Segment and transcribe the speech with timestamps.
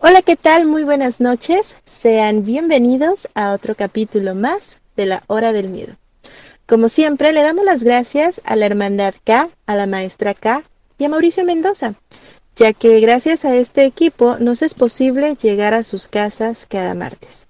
[0.00, 0.64] Hola, ¿qué tal?
[0.64, 1.74] Muy buenas noches.
[1.84, 5.96] Sean bienvenidos a otro capítulo más de la Hora del Miedo.
[6.66, 10.62] Como siempre, le damos las gracias a la Hermandad K, a la Maestra K
[10.98, 11.94] y a Mauricio Mendoza,
[12.54, 17.48] ya que gracias a este equipo nos es posible llegar a sus casas cada martes.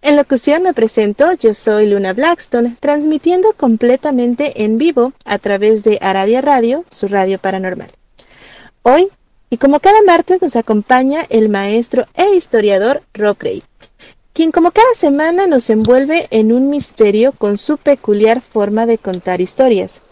[0.00, 5.98] En locución me presento, yo soy Luna Blackstone, transmitiendo completamente en vivo a través de
[6.00, 7.90] Aradia Radio, su radio paranormal.
[8.80, 9.08] Hoy,
[9.54, 13.62] y como cada martes, nos acompaña el maestro e historiador Rob Gray
[14.32, 19.40] quien como cada semana nos envuelve en un misterio con su peculiar forma de contar
[19.40, 20.02] historias.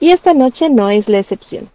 [0.00, 1.70] Y esta noche no es la excepción.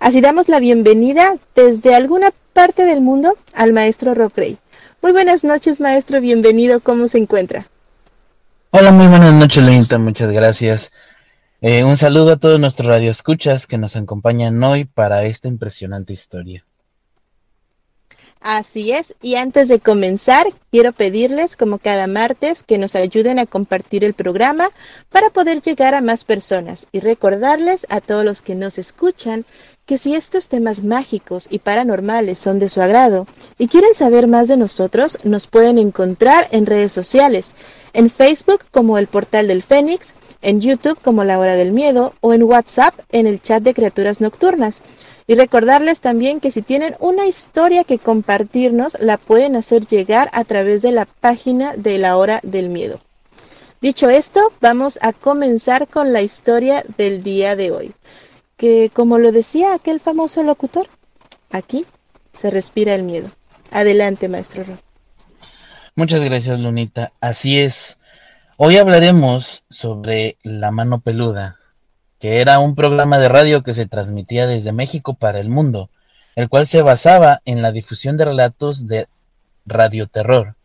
[0.00, 4.56] Así damos la bienvenida desde alguna parte del mundo al maestro Rob Gray.
[5.02, 7.66] Muy buenas noches, maestro, bienvenido, ¿cómo se encuentra?
[8.70, 10.92] Hola, muy buenas noches, Leinsta, muchas gracias.
[11.60, 16.64] Eh, un saludo a todos nuestros radioescuchas que nos acompañan hoy para esta impresionante historia.
[18.40, 23.46] Así es, y antes de comenzar, quiero pedirles, como cada martes, que nos ayuden a
[23.46, 24.70] compartir el programa
[25.10, 29.44] para poder llegar a más personas y recordarles a todos los que nos escuchan
[29.84, 33.26] que si estos temas mágicos y paranormales son de su agrado
[33.58, 37.56] y quieren saber más de nosotros, nos pueden encontrar en redes sociales,
[37.94, 42.32] en Facebook como el Portal del Fénix, en YouTube como La Hora del Miedo o
[42.32, 44.82] en WhatsApp en el chat de Criaturas Nocturnas.
[45.26, 50.44] Y recordarles también que si tienen una historia que compartirnos, la pueden hacer llegar a
[50.44, 53.00] través de la página de la hora del miedo.
[53.80, 57.92] Dicho esto, vamos a comenzar con la historia del día de hoy.
[58.56, 60.88] Que como lo decía aquel famoso locutor,
[61.50, 61.84] aquí
[62.32, 63.30] se respira el miedo.
[63.70, 64.78] Adelante, maestro Rob.
[65.94, 67.12] Muchas gracias, Lunita.
[67.20, 67.97] Así es.
[68.60, 71.58] Hoy hablaremos sobre la mano peluda,
[72.18, 75.90] que era un programa de radio que se transmitía desde México para el mundo,
[76.34, 79.06] el cual se basaba en la difusión de relatos de
[79.64, 80.56] radioterror,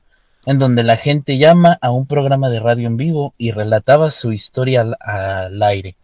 [0.48, 4.32] en donde la gente llama a un programa de radio en vivo y relataba su
[4.32, 5.96] historia al, al aire.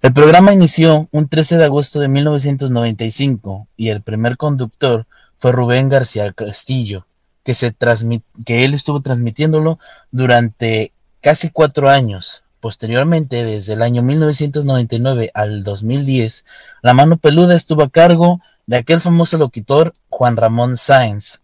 [0.00, 5.90] El programa inició un 13 de agosto de 1995 y el primer conductor fue Rubén
[5.90, 7.06] García Castillo,
[7.46, 7.74] que, se
[8.44, 9.78] que él estuvo transmitiéndolo
[10.10, 10.92] durante
[11.22, 16.44] casi cuatro años, Posteriormente, desde el año 1999 al 2010,
[16.82, 21.42] la mano peluda estuvo a cargo de aquel famoso locutor Juan Ramón Sáenz,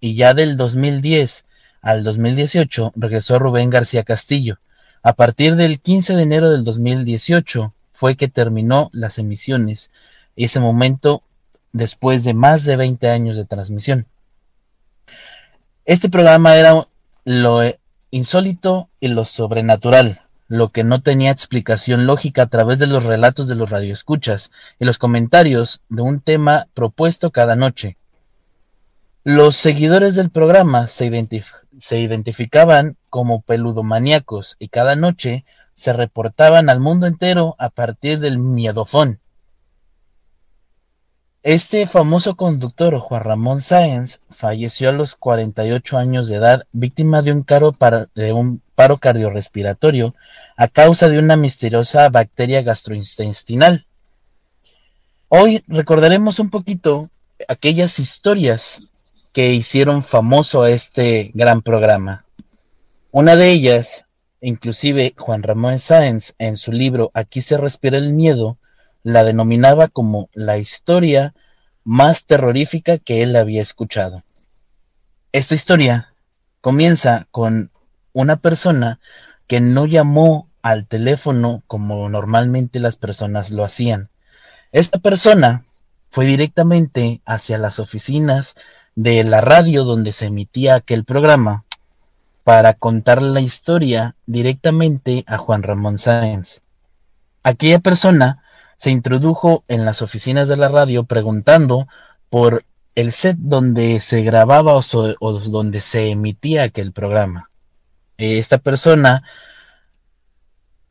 [0.00, 1.44] y ya del 2010
[1.82, 4.58] al 2018 regresó Rubén García Castillo.
[5.04, 9.92] A partir del 15 de enero del 2018 fue que terminó las emisiones,
[10.34, 11.22] ese momento
[11.72, 14.06] después de más de 20 años de transmisión.
[15.86, 16.88] Este programa era
[17.24, 17.60] lo
[18.10, 23.46] insólito y lo sobrenatural, lo que no tenía explicación lógica a través de los relatos
[23.46, 27.98] de los radioescuchas y los comentarios de un tema propuesto cada noche.
[29.22, 35.44] Los seguidores del programa se, identificaban como peludomaníacos y cada noche
[35.74, 39.20] se reportaban al mundo entero a partir del miedofón.
[41.46, 47.30] Este famoso conductor, Juan Ramón Sáenz, falleció a los 48 años de edad, víctima de
[47.30, 47.72] un, caro
[48.16, 50.16] de un paro cardiorrespiratorio
[50.56, 53.86] a causa de una misteriosa bacteria gastrointestinal.
[55.28, 57.10] Hoy recordaremos un poquito
[57.46, 58.88] aquellas historias
[59.32, 62.24] que hicieron famoso a este gran programa.
[63.12, 64.06] Una de ellas,
[64.40, 68.58] inclusive Juan Ramón Sáenz, en su libro Aquí se respira el miedo,
[69.06, 71.32] la denominaba como la historia
[71.84, 74.24] más terrorífica que él había escuchado.
[75.30, 76.12] Esta historia
[76.60, 77.70] comienza con
[78.12, 78.98] una persona
[79.46, 84.10] que no llamó al teléfono como normalmente las personas lo hacían.
[84.72, 85.64] Esta persona
[86.10, 88.56] fue directamente hacia las oficinas
[88.96, 91.64] de la radio donde se emitía aquel programa
[92.42, 96.62] para contar la historia directamente a Juan Ramón Sáenz.
[97.44, 98.42] Aquella persona
[98.76, 101.88] se introdujo en las oficinas de la radio preguntando
[102.28, 102.64] por
[102.94, 107.50] el set donde se grababa o, donde se emitía aquel programa.
[108.16, 109.22] Esta persona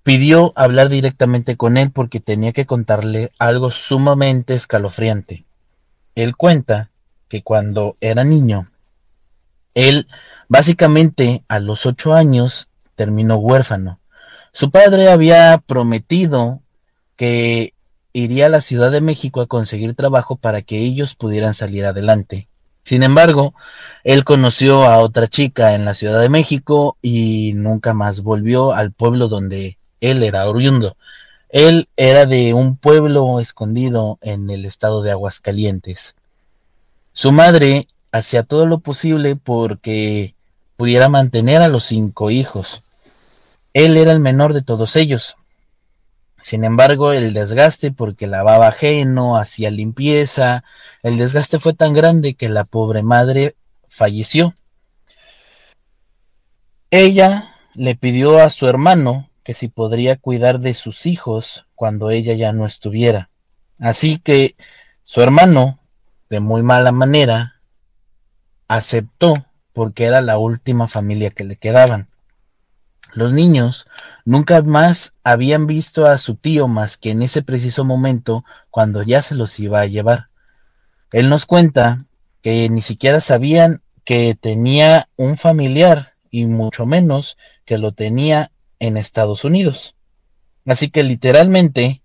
[0.04, 5.46] pidió hablar directamente con él porque tenía que contarle algo sumamente escalofriante.
[6.14, 6.92] Él cuenta
[7.28, 8.70] que cuando era niño,
[9.74, 10.08] él
[10.48, 14.00] básicamente a los ocho años terminó huérfano.
[14.54, 16.62] Su padre había prometido
[17.16, 17.74] que
[18.16, 22.48] iría a la Ciudad de México a conseguir trabajo para que ellos pudieran salir adelante.
[22.84, 23.54] Sin embargo,
[24.06, 28.94] él conoció a otra chica en la Ciudad de México y nunca más volvió al
[28.94, 30.96] pueblo donde él era oriundo.
[31.50, 36.16] Él era de un pueblo escondido en el estado de Aguascalientes.
[37.12, 40.36] Su madre hacía todo lo posible porque
[40.78, 42.84] pudiera mantener a los cinco hijos.
[43.74, 45.36] Él era el menor de todos ellos,
[46.46, 50.64] sin embargo, el desgaste, porque lavaba ajeno, hacía limpieza,
[51.02, 53.56] el desgaste fue tan grande que la pobre madre
[53.88, 54.54] falleció.
[56.92, 62.36] Ella le pidió a su hermano que si podría cuidar de sus hijos cuando ella
[62.36, 63.32] ya no estuviera.
[63.80, 64.56] Así que
[65.02, 65.80] su hermano,
[66.30, 67.60] de muy mala manera,
[68.68, 72.08] aceptó porque era la última familia que le quedaban.
[73.16, 73.88] Los niños
[74.26, 79.22] nunca más habían visto a su tío más que en ese preciso momento cuando ya
[79.22, 80.28] se los iba a llevar.
[81.14, 82.06] Él nos cuenta
[82.42, 88.98] que ni siquiera sabían que tenía un familiar y mucho menos que lo tenía en
[88.98, 89.96] Estados Unidos.
[90.66, 92.02] Así que literalmente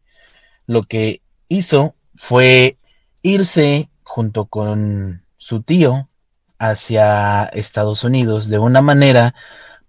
[0.67, 2.77] lo que hizo fue
[3.23, 6.09] irse junto con su tío
[6.57, 9.35] hacia Estados Unidos de una manera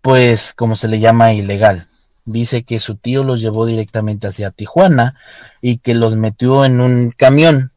[0.02, 1.88] pues como se le llama ilegal.
[2.26, 5.16] Dice que su tío los llevó directamente hacia Tijuana
[5.62, 7.72] y que los metió en un camión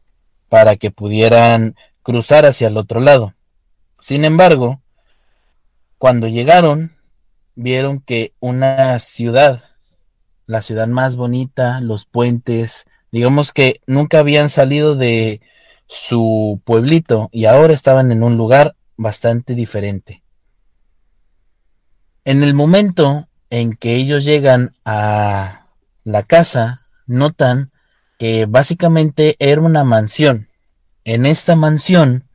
[0.49, 3.35] para que pudieran cruzar hacia el otro lado.
[3.99, 4.81] Sin embargo,
[5.99, 6.97] cuando llegaron,
[7.55, 9.65] vieron que una ciudad,
[10.47, 15.41] la ciudad más bonita, los puentes, digamos que nunca habían salido de
[15.87, 20.24] su pueblito y ahora estaban en un lugar bastante diferente.
[22.27, 25.67] En el momento en que ellos llegan a
[26.05, 27.71] la casa, notan
[28.19, 30.49] que básicamente era una mansión.
[31.05, 32.27] En esta mansión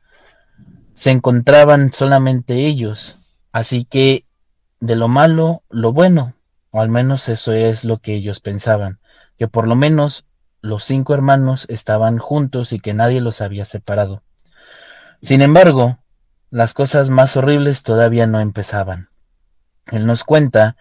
[0.94, 4.24] se encontraban solamente ellos, así que
[4.78, 6.34] de lo malo, lo bueno,
[6.70, 9.00] o al menos eso es lo que ellos pensaban,
[9.36, 10.24] que por lo menos
[10.60, 14.22] los cinco hermanos estaban juntos y que nadie los había separado.
[15.20, 15.98] Sin embargo,
[16.48, 19.09] las cosas más horribles todavía no empezaban.
[19.90, 20.76] Él nos cuenta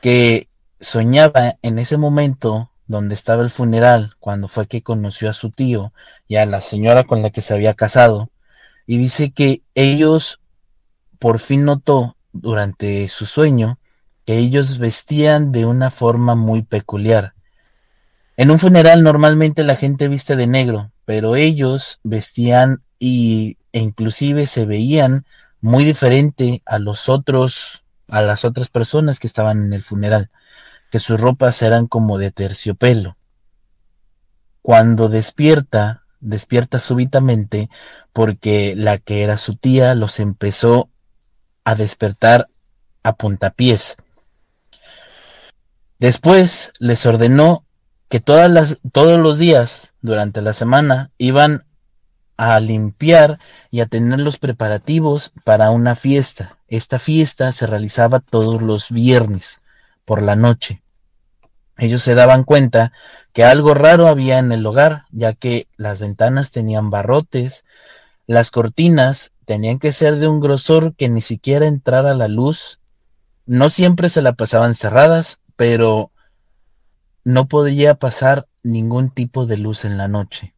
[0.00, 0.48] que
[0.80, 5.92] soñaba en ese momento donde estaba el funeral, cuando fue que conoció a su tío
[6.28, 8.30] y a la señora con la que se había casado,
[8.86, 10.40] y dice que ellos
[11.18, 13.78] por fin notó durante su sueño
[14.26, 17.34] que ellos vestían de una forma muy peculiar.
[18.36, 24.46] En un funeral normalmente la gente viste de negro, pero ellos vestían y, e inclusive
[24.46, 25.24] se veían
[25.60, 30.30] muy diferente a los otros a las otras personas que estaban en el funeral,
[30.90, 33.16] que sus ropas eran como de terciopelo.
[34.60, 37.68] Cuando despierta, despierta súbitamente
[38.12, 40.88] porque la que era su tía los empezó
[41.64, 42.48] a despertar
[43.02, 43.96] a puntapiés.
[45.98, 47.64] Después les ordenó
[48.08, 51.64] que todas las, todos los días durante la semana iban
[52.36, 53.38] a limpiar
[53.70, 56.58] y a tener los preparativos para una fiesta.
[56.68, 59.60] Esta fiesta se realizaba todos los viernes
[60.04, 60.82] por la noche.
[61.78, 62.92] Ellos se daban cuenta
[63.32, 67.64] que algo raro había en el hogar, ya que las ventanas tenían barrotes,
[68.26, 72.80] las cortinas tenían que ser de un grosor que ni siquiera entrara la luz.
[73.46, 76.12] No siempre se la pasaban cerradas, pero
[77.24, 80.54] no podía pasar ningún tipo de luz en la noche.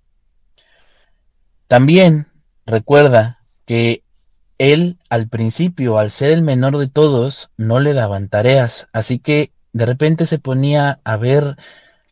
[1.74, 2.28] También
[2.66, 4.04] recuerda que
[4.58, 9.50] él al principio, al ser el menor de todos, no le daban tareas, así que
[9.72, 11.56] de repente se ponía a ver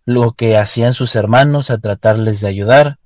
[0.05, 2.99] lo que hacían sus hermanos, a tratarles de ayudar,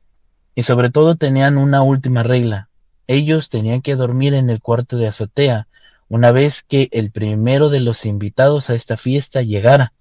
[0.54, 2.70] y sobre todo tenían una última regla.
[3.06, 5.68] Ellos tenían que dormir en el cuarto de azotea
[6.08, 9.92] una vez que el primero de los invitados a esta fiesta llegara.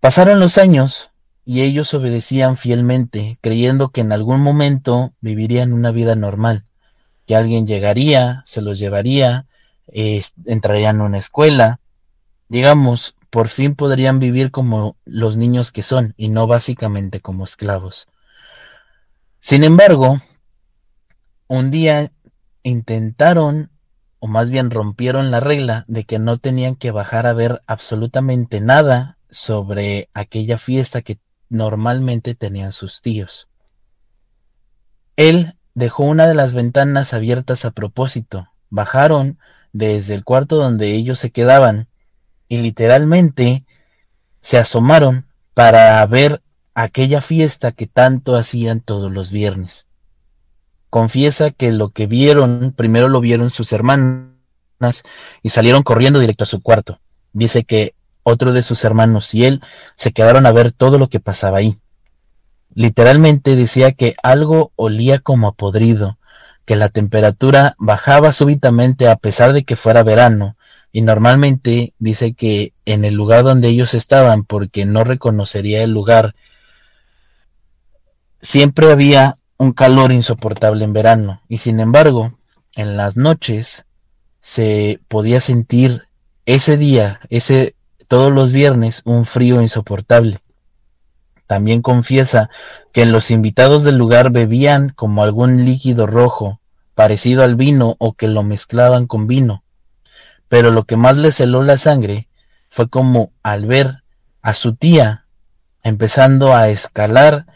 [0.00, 1.11] Pasaron los años
[1.44, 6.64] y ellos obedecían fielmente, creyendo que en algún momento vivirían una vida normal,
[7.26, 9.46] que alguien llegaría, se los llevaría,
[10.46, 11.80] entrarían a una escuela,
[12.48, 18.06] digamos, por fin podrían vivir como los niños que son y no básicamente como esclavos.
[19.40, 20.20] Sin embargo,
[21.48, 22.12] un día
[22.62, 23.70] intentaron,
[24.20, 28.60] o más bien rompieron la regla de que no tenían que bajar a ver absolutamente
[28.60, 31.18] nada sobre aquella fiesta que
[31.52, 33.48] normalmente tenían sus tíos.
[35.16, 38.48] Él dejó una de las ventanas abiertas a propósito.
[38.70, 39.38] Bajaron
[39.72, 41.88] desde el cuarto donde ellos se quedaban
[42.48, 43.64] y literalmente
[44.40, 46.42] se asomaron para ver
[46.74, 49.86] aquella fiesta que tanto hacían todos los viernes.
[50.88, 54.32] Confiesa que lo que vieron, primero lo vieron sus hermanas
[55.42, 56.98] y salieron corriendo directo a su cuarto.
[57.34, 59.62] Dice que otro de sus hermanos y él
[59.96, 61.80] se quedaron a ver todo lo que pasaba ahí.
[62.74, 66.18] Literalmente decía que algo olía como a podrido,
[66.64, 70.56] que la temperatura bajaba súbitamente a pesar de que fuera verano,
[70.92, 76.34] y normalmente dice que en el lugar donde ellos estaban, porque no reconocería el lugar,
[78.40, 82.38] siempre había un calor insoportable en verano, y sin embargo,
[82.74, 83.86] en las noches
[84.40, 86.08] se podía sentir
[86.46, 87.74] ese día, ese
[88.12, 90.38] todos los viernes, un frío insoportable.
[91.46, 92.50] También confiesa
[92.92, 96.60] que los invitados del lugar bebían como algún líquido rojo,
[96.94, 99.64] parecido al vino o que lo mezclaban con vino.
[100.50, 102.28] Pero lo que más le celó la sangre
[102.68, 104.02] fue como al ver
[104.42, 105.24] a su tía
[105.82, 107.46] empezando a escalar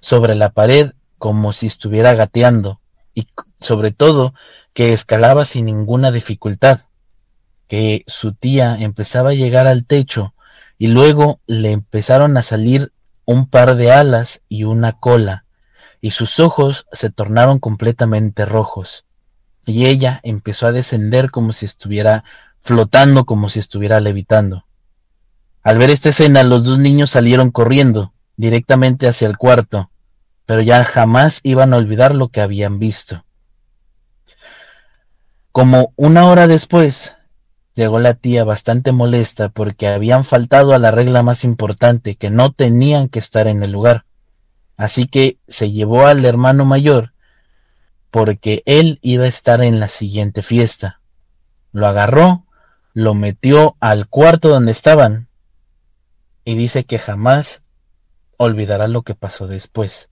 [0.00, 2.80] sobre la pared como si estuviera gateando
[3.12, 3.28] y
[3.60, 4.32] sobre todo
[4.72, 6.86] que escalaba sin ninguna dificultad
[7.68, 10.34] que su tía empezaba a llegar al techo
[10.78, 12.92] y luego le empezaron a salir
[13.24, 15.44] un par de alas y una cola,
[16.00, 19.04] y sus ojos se tornaron completamente rojos,
[19.64, 22.24] y ella empezó a descender como si estuviera
[22.60, 24.66] flotando, como si estuviera levitando.
[25.62, 29.90] Al ver esta escena, los dos niños salieron corriendo directamente hacia el cuarto,
[30.44, 33.24] pero ya jamás iban a olvidar lo que habían visto.
[35.50, 37.16] Como una hora después,
[37.76, 42.50] Llegó la tía bastante molesta porque habían faltado a la regla más importante, que no
[42.50, 44.06] tenían que estar en el lugar.
[44.78, 47.12] Así que se llevó al hermano mayor
[48.10, 51.02] porque él iba a estar en la siguiente fiesta.
[51.70, 52.46] Lo agarró,
[52.94, 55.28] lo metió al cuarto donde estaban
[56.46, 57.62] y dice que jamás
[58.38, 60.08] olvidará lo que pasó después.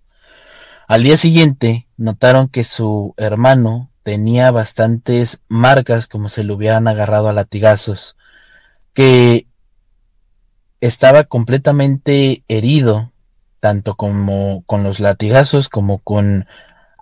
[0.87, 7.29] Al día siguiente notaron que su hermano tenía bastantes marcas como se le hubieran agarrado
[7.29, 8.17] a latigazos,
[8.93, 9.47] que
[10.81, 13.13] estaba completamente herido,
[13.61, 16.47] tanto como con los latigazos como con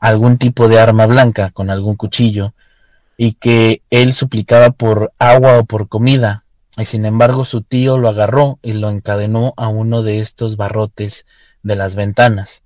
[0.01, 2.55] algún tipo de arma blanca, con algún cuchillo,
[3.17, 6.45] y que él suplicaba por agua o por comida,
[6.79, 11.27] y sin embargo su tío lo agarró y lo encadenó a uno de estos barrotes
[11.65, 12.63] de las ventanas.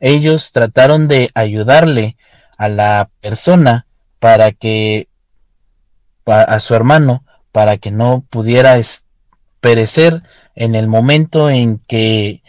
[0.00, 2.16] Ellos trataron de ayudarle
[2.58, 3.86] a la persona
[4.18, 5.08] para que
[6.26, 8.78] a su hermano para que no pudiera
[9.60, 10.22] perecer
[10.54, 12.42] en el momento en que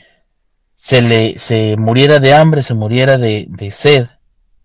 [0.75, 4.07] se le se muriera de hambre, se muriera de, de sed.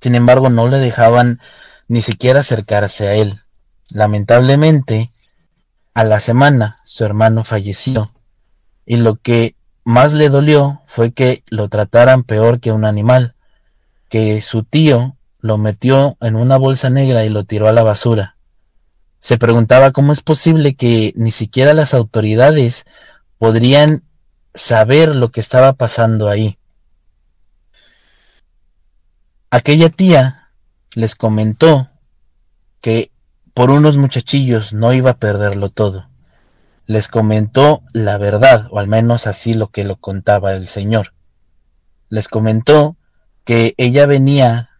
[0.00, 1.40] Sin embargo, no le dejaban
[1.86, 3.40] ni siquiera acercarse a él.
[3.90, 5.10] Lamentablemente,
[5.92, 8.12] a la semana su hermano falleció
[8.84, 13.34] y lo que más le dolió fue que lo trataran peor que un animal,
[14.08, 18.38] que su tío lo metió en una bolsa negra y lo tiró a la basura.
[19.20, 22.86] Se preguntaba cómo es posible que ni siquiera las autoridades
[23.36, 24.04] podrían
[24.54, 26.56] saber lo que estaba pasando ahí.
[29.50, 30.48] Aquella tía
[30.94, 31.90] les comentó
[32.80, 33.10] que
[33.52, 36.08] por unos muchachillos no iba a perderlo todo.
[36.86, 41.12] Les comentó la verdad, o al menos así lo que lo contaba el Señor.
[42.08, 42.96] Les comentó
[43.44, 44.70] que ella venía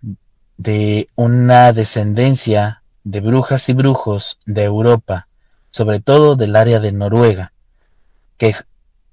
[0.57, 5.29] de una descendencia de brujas y brujos de Europa,
[5.71, 7.53] sobre todo del área de Noruega,
[8.39, 8.55] que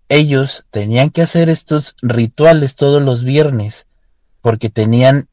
[0.10, 3.88] ellos tenían que hacer estos rituales todos los viernes
[4.41, 5.27] porque tenían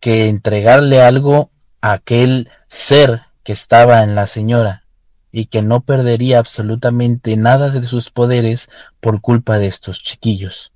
[0.00, 1.50] que entregarle algo
[1.80, 4.84] a aquel ser que estaba en la señora
[5.32, 8.68] y que no perdería absolutamente nada de sus poderes
[9.00, 10.72] por culpa de estos chiquillos.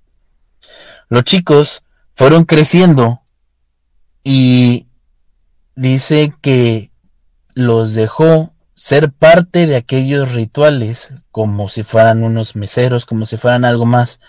[1.08, 1.82] Los chicos
[2.14, 3.19] fueron creciendo
[4.22, 4.86] y
[5.74, 6.90] dice que
[7.54, 13.64] los dejó ser parte de aquellos rituales como si fueran unos meseros, como si fueran
[13.64, 14.20] algo más,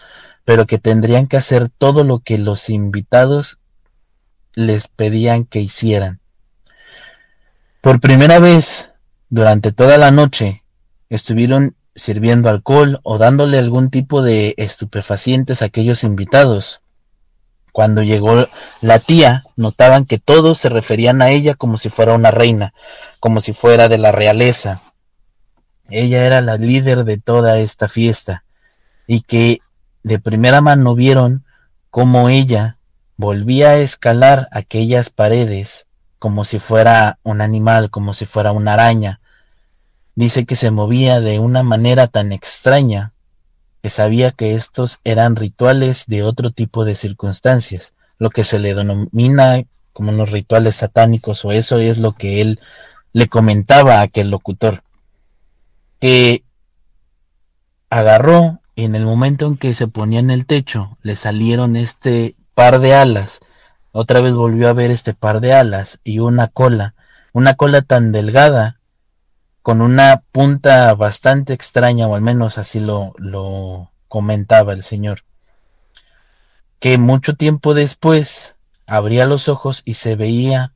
[0.43, 3.59] pero que tendrían que hacer todo lo que los invitados
[4.53, 6.19] les pedían que hicieran.
[7.81, 8.89] Por primera vez,
[9.29, 10.63] durante toda la noche,
[11.09, 16.80] estuvieron sirviendo alcohol o dándole algún tipo de estupefacientes a aquellos invitados
[17.71, 18.47] Cuando llegó
[18.81, 22.73] la tía, notaban que todos se referían a ella como si fuera una reina,
[23.19, 24.81] como si fuera de la realeza.
[25.89, 28.43] Ella era la líder de toda esta fiesta
[29.07, 29.59] y que
[30.03, 31.45] de primera mano vieron
[31.89, 32.77] cómo ella
[33.17, 35.85] volvía a escalar aquellas paredes
[36.17, 39.21] como si fuera un animal, como si fuera una araña.
[40.15, 43.10] Dice que se movía de una manera tan extraña
[43.81, 48.75] que sabía que estos eran rituales de otro tipo de circunstancias, lo que se le
[48.75, 52.59] denomina como unos rituales satánicos, o eso es lo que él
[53.13, 54.83] le comentaba a aquel locutor,
[55.99, 56.43] que
[57.89, 62.79] agarró en el momento en que se ponía en el techo le salieron este par
[62.79, 63.41] de alas,
[63.91, 66.93] otra vez volvió a ver este par de alas y una cola,
[67.33, 68.79] una cola tan delgada
[69.61, 75.19] con una punta bastante extraña, o al menos así lo, lo comentaba el señor,
[76.79, 78.55] que mucho tiempo después
[78.87, 80.73] abría los ojos y se veía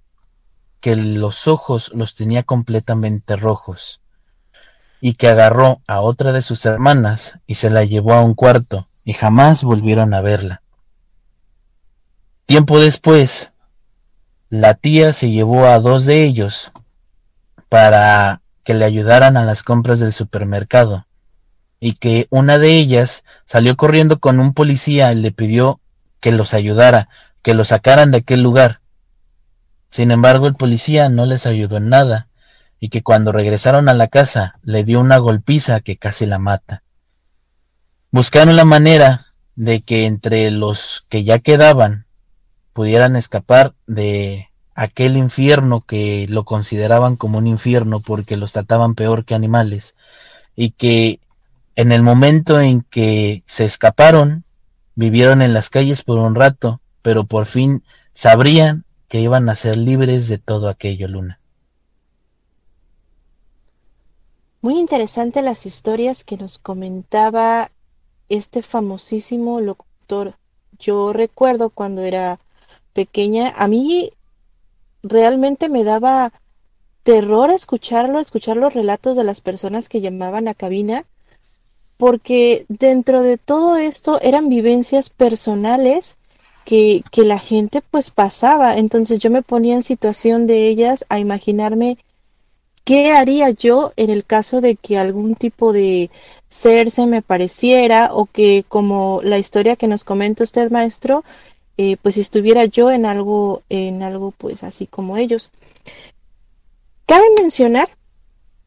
[0.79, 4.01] que los ojos los tenía completamente rojos,
[5.01, 8.87] y que agarró a otra de sus hermanas y se la llevó a un cuarto,
[9.03, 10.61] y jamás volvieron a verla.
[12.45, 13.51] Tiempo después,
[14.49, 16.71] la tía se llevó a dos de ellos
[17.67, 21.05] para que le ayudaran a las compras del supermercado,
[21.79, 25.79] y que una de ellas salió corriendo con un policía y le pidió
[26.19, 27.07] que los ayudara,
[27.43, 28.81] que los sacaran de aquel lugar.
[29.91, 32.27] Sin embargo, el policía no les ayudó en nada,
[32.79, 36.83] y que cuando regresaron a la casa le dio una golpiza que casi la mata.
[38.09, 42.07] Buscaron la manera de que entre los que ya quedaban
[42.73, 49.23] pudieran escapar de aquel infierno que lo consideraban como un infierno porque los trataban peor
[49.23, 49.95] que animales
[50.55, 51.19] y que
[51.75, 54.43] en el momento en que se escaparon
[54.95, 59.77] vivieron en las calles por un rato pero por fin sabrían que iban a ser
[59.77, 61.39] libres de todo aquello luna.
[64.61, 67.71] Muy interesante las historias que nos comentaba
[68.29, 70.33] este famosísimo locutor.
[70.79, 72.39] Yo recuerdo cuando era
[72.93, 74.11] pequeña a mí
[75.05, 76.33] realmente me daba
[77.03, 81.05] terror escucharlo, escuchar los relatos de las personas que llamaban a cabina,
[81.97, 86.17] porque dentro de todo esto eran vivencias personales
[86.65, 88.77] que, que la gente pues pasaba.
[88.77, 91.97] Entonces yo me ponía en situación de ellas a imaginarme
[92.83, 96.09] qué haría yo en el caso de que algún tipo de
[96.49, 101.23] ser se me pareciera o que como la historia que nos comenta usted maestro,
[101.77, 105.51] eh, pues estuviera yo en algo, en algo pues así como ellos.
[107.05, 107.89] Cabe mencionar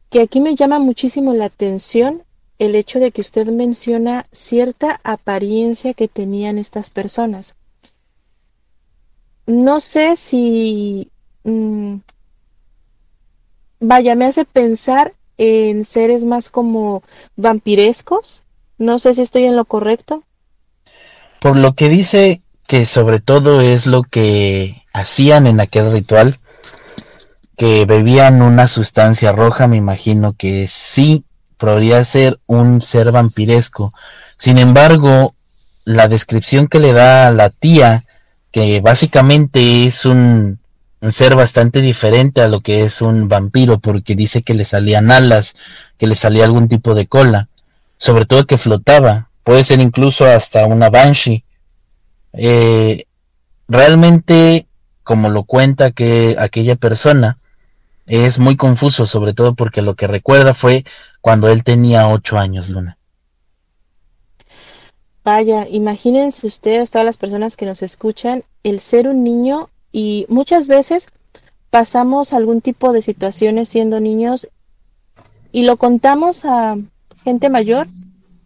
[0.09, 2.23] que aquí me llama muchísimo la atención
[2.59, 7.55] el hecho de que usted menciona cierta apariencia que tenían estas personas.
[9.45, 11.09] No sé si...
[11.43, 11.95] Mm,
[13.79, 17.01] vaya, me hace pensar en seres más como
[17.37, 18.43] vampirescos.
[18.77, 20.23] No sé si estoy en lo correcto.
[21.39, 26.37] Por lo que dice que sobre todo es lo que hacían en aquel ritual,
[27.57, 31.25] que bebían una sustancia roja, me imagino que sí
[31.57, 33.91] podría ser un ser vampiresco.
[34.37, 35.33] Sin embargo,
[35.83, 38.05] la descripción que le da la tía,
[38.51, 40.59] que básicamente es un,
[41.01, 45.09] un ser bastante diferente a lo que es un vampiro, porque dice que le salían
[45.09, 45.55] alas,
[45.97, 47.49] que le salía algún tipo de cola,
[47.97, 51.43] sobre todo que flotaba, puede ser incluso hasta una banshee,
[52.33, 53.05] eh,
[53.67, 54.67] realmente,
[55.03, 57.39] como lo cuenta que aquella persona,
[58.09, 60.83] es muy confuso, sobre todo porque lo que recuerda fue
[61.21, 62.97] cuando él tenía ocho años, Luna.
[65.23, 70.67] Vaya, imagínense ustedes, todas las personas que nos escuchan, el ser un niño y muchas
[70.67, 71.09] veces
[71.69, 74.49] pasamos algún tipo de situaciones siendo niños
[75.51, 76.77] y lo contamos a
[77.23, 77.87] gente mayor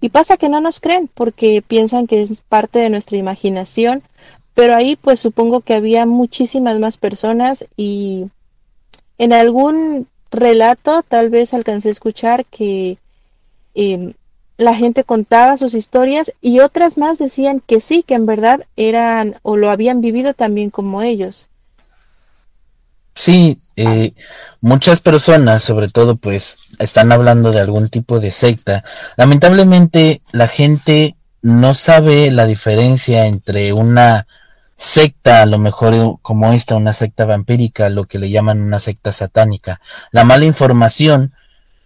[0.04, 4.04] y pasa que no nos creen porque piensan que es parte de nuestra imaginación,
[4.54, 8.26] pero ahí pues supongo que había muchísimas más personas y
[9.18, 12.98] en algún relato tal vez alcancé a escuchar que
[13.76, 14.12] em,
[14.58, 19.38] la gente contaba sus historias y otras más decían que sí, que en verdad eran
[19.42, 21.48] o lo habían vivido también como ellos.
[23.16, 24.14] Sí, eh,
[24.62, 28.84] muchas personas, sobre todo, pues, están hablando de algún tipo de secta.
[29.18, 34.26] Lamentablemente, la gente no sabe la diferencia entre una
[34.76, 39.12] secta, a lo mejor como esta, una secta vampírica, lo que le llaman una secta
[39.14, 39.80] satánica.
[40.12, 41.34] La mala información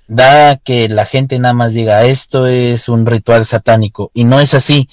[0.08, 4.54] da que la gente nada más diga esto es un ritual satánico y no es
[4.54, 4.88] así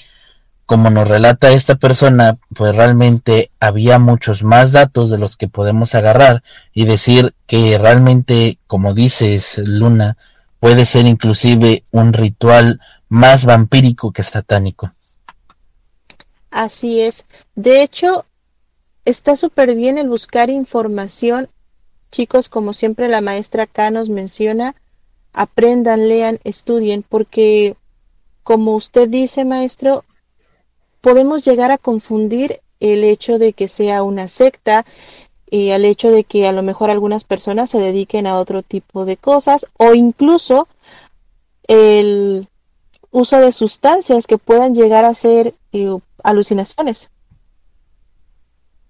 [0.67, 5.95] como nos relata esta persona, pues realmente había muchos más datos de los que podemos
[5.95, 10.17] agarrar y decir que realmente, como dices, Luna,
[10.61, 14.93] puede ser inclusive un ritual más vampírico que satánico.
[16.51, 17.27] Así es.
[17.55, 18.25] De hecho,
[19.05, 21.51] está súper bien el buscar información.
[22.11, 24.75] Chicos, como siempre la maestra acá nos menciona,
[25.33, 27.77] aprendan, lean, estudien, porque
[28.43, 30.05] como usted dice, maestro,
[31.05, 34.87] podemos llegar a confundir el hecho de que sea una secta
[35.51, 39.05] y al hecho de que a lo mejor algunas personas se dediquen a otro tipo
[39.05, 40.67] de cosas o incluso
[41.69, 42.49] el
[43.11, 47.11] uso de sustancias que puedan llegar a ser eh, alucinaciones.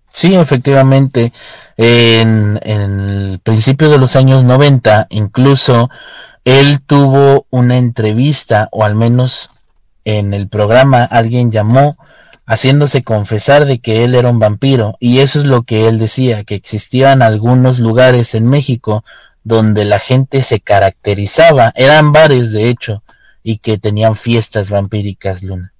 [0.08, 1.32] Sí, efectivamente.
[1.76, 5.90] En, en, el principio de los años 90, incluso
[6.44, 9.50] él tuvo una entrevista, o al menos
[10.04, 11.96] en el programa alguien llamó
[12.46, 16.44] haciéndose confesar de que él era un vampiro y eso es lo que él decía,
[16.44, 19.02] que existían algunos lugares en México
[19.44, 23.02] donde la gente se caracterizaba, eran bares de hecho,
[23.42, 25.72] y que tenían fiestas vampíricas, Luna.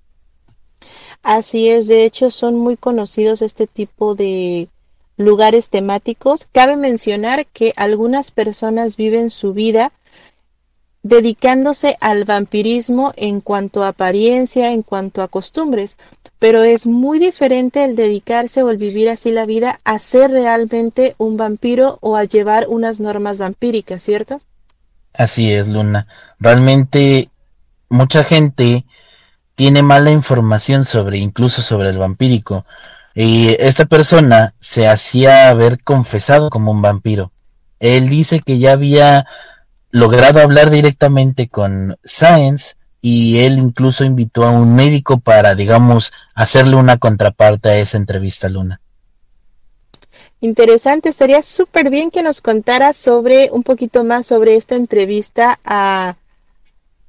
[1.22, 4.68] Así es, de hecho son muy conocidos este tipo de
[5.16, 6.46] lugares temáticos.
[6.52, 9.92] Cabe mencionar que algunas personas viven su vida
[11.04, 15.98] dedicándose al vampirismo en cuanto a apariencia, en cuanto a costumbres,
[16.38, 21.14] pero es muy diferente el dedicarse o el vivir así la vida a ser realmente
[21.18, 24.38] un vampiro o a llevar unas normas vampíricas, ¿cierto?
[25.12, 26.06] Así es, Luna.
[26.40, 27.28] Realmente
[27.90, 28.86] mucha gente
[29.54, 32.64] tiene mala información sobre, incluso sobre el vampírico.
[33.14, 37.30] Y esta persona se hacía haber confesado como un vampiro.
[37.78, 39.26] Él dice que ya había
[39.94, 46.74] logrado hablar directamente con Science y él incluso invitó a un médico para, digamos, hacerle
[46.74, 48.80] una contraparte a esa entrevista, Luna.
[50.40, 56.16] Interesante, estaría súper bien que nos contara sobre un poquito más sobre esta entrevista a,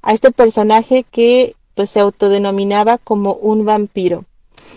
[0.04, 4.26] a este personaje que pues se autodenominaba como un vampiro.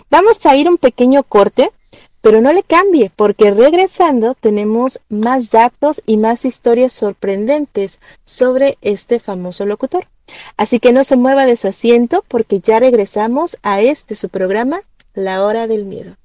[0.09, 1.71] Vamos a ir un pequeño corte
[2.21, 9.19] pero no le cambie, porque regresando tenemos más datos y más historias sorprendentes sobre este
[9.19, 10.07] famoso locutor.
[10.57, 14.79] Así que no se mueva de su asiento porque ya regresamos a este su programa,
[15.13, 16.15] La Hora del Miedo.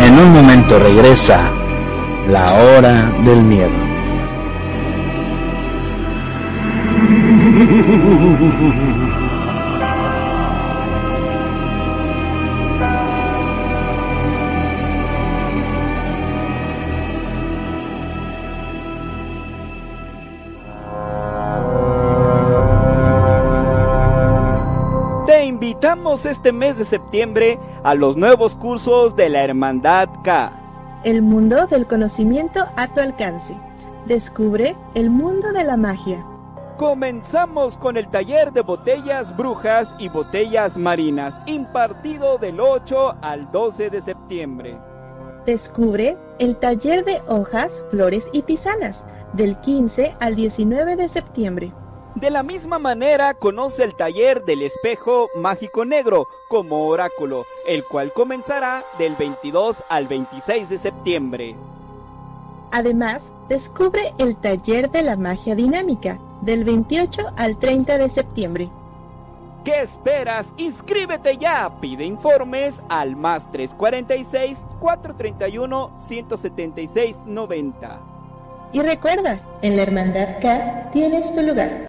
[0.00, 1.52] En un momento regresa
[2.26, 3.89] La Hora del Miedo.
[7.50, 7.56] Te
[25.44, 30.52] invitamos este mes de septiembre a los nuevos cursos de la Hermandad K.
[31.02, 33.58] El mundo del conocimiento a tu alcance.
[34.06, 36.24] Descubre el mundo de la magia
[36.80, 43.90] Comenzamos con el taller de botellas brujas y botellas marinas, impartido del 8 al 12
[43.90, 44.78] de septiembre.
[45.44, 51.70] Descubre el taller de hojas, flores y tisanas, del 15 al 19 de septiembre.
[52.14, 58.10] De la misma manera, conoce el taller del espejo mágico negro como oráculo, el cual
[58.14, 61.56] comenzará del 22 al 26 de septiembre.
[62.72, 68.70] Además, descubre el taller de la magia dinámica, del 28 al 30 de septiembre.
[69.64, 70.48] ¿Qué esperas?
[70.56, 71.70] Inscríbete ya.
[71.80, 78.00] Pide informes al más 346 431 176 90.
[78.72, 81.88] Y recuerda, en la Hermandad K tienes tu lugar.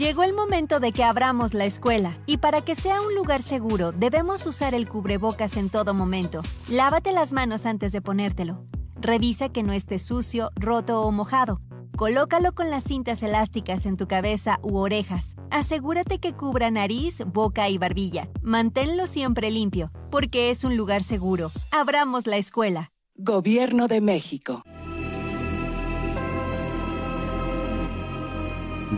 [0.00, 3.92] Llegó el momento de que abramos la escuela y para que sea un lugar seguro
[3.92, 6.40] debemos usar el cubrebocas en todo momento.
[6.70, 8.64] Lávate las manos antes de ponértelo.
[8.98, 11.60] Revisa que no esté sucio, roto o mojado.
[11.98, 15.36] Colócalo con las cintas elásticas en tu cabeza u orejas.
[15.50, 18.30] Asegúrate que cubra nariz, boca y barbilla.
[18.40, 21.50] Manténlo siempre limpio, porque es un lugar seguro.
[21.72, 22.90] Abramos la escuela.
[23.16, 24.62] Gobierno de México.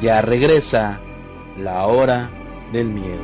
[0.00, 1.00] Ya regresa
[1.56, 2.30] la hora
[2.72, 3.22] del miedo.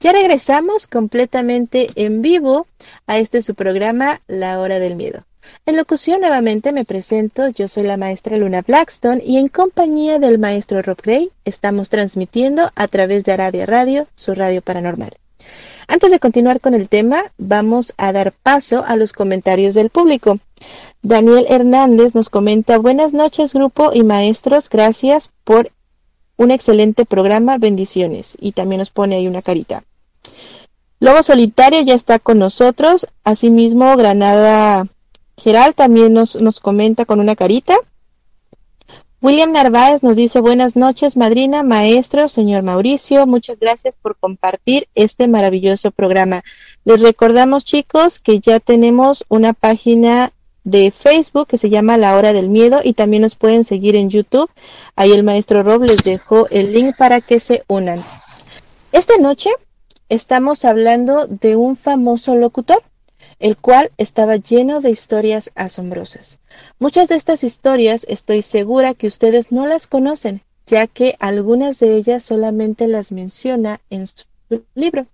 [0.00, 2.66] Ya regresamos completamente en vivo
[3.06, 5.24] a este su programa La Hora del Miedo.
[5.64, 10.38] En locución nuevamente me presento, yo soy la maestra Luna Blackstone y en compañía del
[10.38, 15.16] maestro Rob Gray estamos transmitiendo a través de Aradia Radio, su radio paranormal.
[15.88, 20.38] Antes de continuar con el tema, vamos a dar paso a los comentarios del público.
[21.02, 25.70] Daniel Hernández nos comenta, buenas noches grupo y maestros, gracias por
[26.36, 28.36] un excelente programa, bendiciones.
[28.40, 29.84] Y también nos pone ahí una carita.
[30.98, 34.86] Lobo Solitario ya está con nosotros, asimismo Granada
[35.36, 37.74] Geral también nos, nos comenta con una carita.
[39.22, 45.28] William Narváez nos dice buenas noches, madrina, maestro, señor Mauricio, muchas gracias por compartir este
[45.28, 46.42] maravilloso programa.
[46.84, 50.32] Les recordamos, chicos, que ya tenemos una página
[50.64, 54.10] de Facebook que se llama La Hora del Miedo y también nos pueden seguir en
[54.10, 54.50] YouTube.
[54.96, 58.02] Ahí el maestro Rob les dejó el link para que se unan.
[58.90, 59.50] Esta noche
[60.08, 62.82] estamos hablando de un famoso locutor
[63.42, 66.38] el cual estaba lleno de historias asombrosas.
[66.78, 71.96] Muchas de estas historias estoy segura que ustedes no las conocen, ya que algunas de
[71.96, 74.24] ellas solamente las menciona en su
[74.76, 75.06] libro.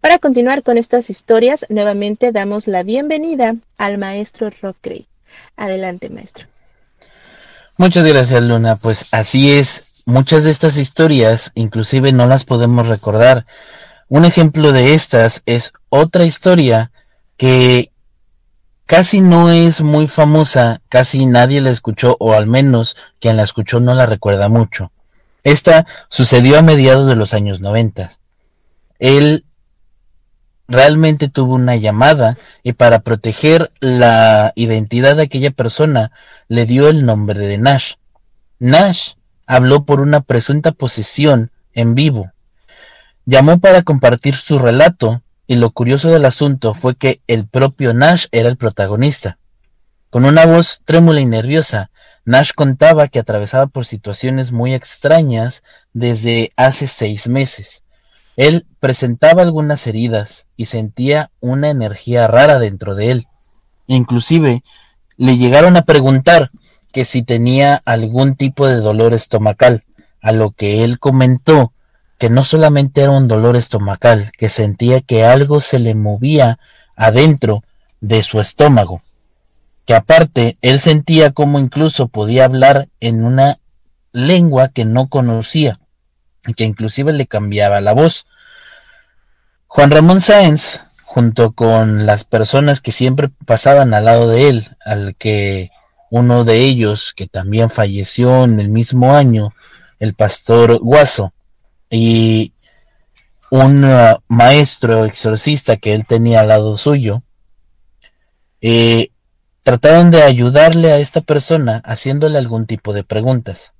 [0.00, 5.06] Para continuar con estas historias, nuevamente damos la bienvenida al maestro Rock Gray.
[5.56, 6.46] Adelante, maestro.
[7.76, 8.76] Muchas gracias, Luna.
[8.76, 9.92] Pues así es.
[10.06, 13.44] Muchas de estas historias inclusive no las podemos recordar.
[14.08, 16.90] Un ejemplo de estas es otra historia
[17.38, 17.90] que
[18.84, 23.80] casi no es muy famosa, casi nadie la escuchó, o al menos quien la escuchó
[23.80, 24.92] no la recuerda mucho.
[25.44, 28.10] Esta sucedió a mediados de los años 90.
[28.98, 29.44] Él
[30.66, 36.10] realmente tuvo una llamada y para proteger la identidad de aquella persona
[36.48, 37.94] le dio el nombre de Nash.
[38.58, 39.12] Nash
[39.46, 42.32] habló por una presunta posesión en vivo.
[43.24, 48.26] Llamó para compartir su relato y lo curioso del asunto fue que el propio Nash
[48.32, 49.38] era el protagonista.
[50.10, 51.90] Con una voz trémula y nerviosa,
[52.26, 55.62] Nash contaba que atravesaba por situaciones muy extrañas
[55.94, 57.82] desde hace seis meses.
[58.36, 63.26] Él presentaba algunas heridas y sentía una energía rara dentro de él.
[63.86, 64.62] Inclusive
[65.16, 66.50] le llegaron a preguntar
[66.92, 69.82] que si tenía algún tipo de dolor estomacal,
[70.20, 71.72] a lo que él comentó
[72.18, 76.58] que no solamente era un dolor estomacal, que sentía que algo se le movía
[76.96, 77.62] adentro
[78.00, 79.00] de su estómago,
[79.86, 83.58] que aparte él sentía como incluso podía hablar en una
[84.12, 85.78] lengua que no conocía
[86.46, 88.26] y que inclusive le cambiaba la voz.
[89.68, 95.14] Juan Ramón Sáenz, junto con las personas que siempre pasaban al lado de él, al
[95.16, 95.70] que
[96.10, 99.54] uno de ellos, que también falleció en el mismo año,
[100.00, 101.32] el pastor Guaso,
[101.90, 102.52] y
[103.50, 107.22] un uh, maestro exorcista que él tenía al lado suyo,
[108.60, 109.10] eh,
[109.62, 113.72] trataron de ayudarle a esta persona haciéndole algún tipo de preguntas,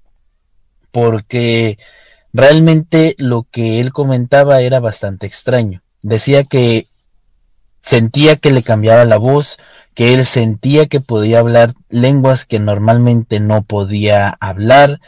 [0.91, 1.79] porque
[2.33, 5.83] realmente lo que él comentaba era bastante extraño.
[6.03, 6.87] Decía que
[7.81, 9.57] sentía que le cambiaba la voz,
[9.95, 15.01] que él sentía que podía hablar lenguas que normalmente no podía hablar,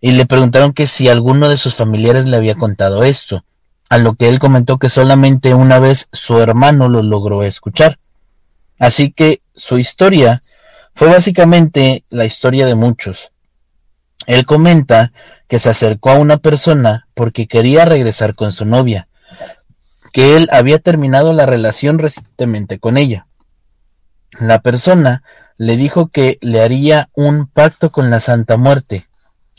[0.00, 3.44] y le preguntaron que si alguno de sus familiares le había contado esto,
[3.88, 7.98] a lo que él comentó que solamente una vez su hermano lo logró escuchar.
[8.78, 10.42] Así que su historia
[10.94, 13.30] fue básicamente la historia de muchos.
[14.26, 15.12] Él comenta
[15.46, 19.08] que se acercó a una persona porque quería regresar con su novia,
[20.12, 23.26] que él había terminado la relación recientemente con ella.
[24.40, 25.22] La persona
[25.58, 29.06] le dijo que le haría un pacto con la Santa Muerte,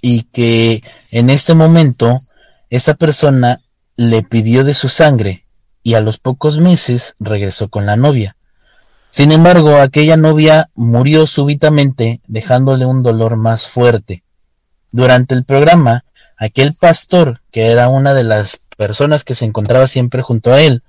[0.01, 2.21] y que en este momento
[2.69, 3.61] esta persona
[3.95, 5.45] le pidió de su sangre
[5.83, 8.35] y a los pocos meses regresó con la novia.
[9.09, 14.23] Sin embargo, aquella novia murió súbitamente dejándole un dolor más fuerte.
[14.91, 16.03] Durante el programa,
[16.37, 20.83] aquel pastor, que era una de las personas que se encontraba siempre junto a él,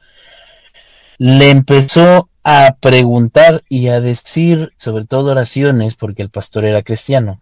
[1.16, 7.40] le empezó a preguntar y a decir sobre todo oraciones, porque el pastor era cristiano,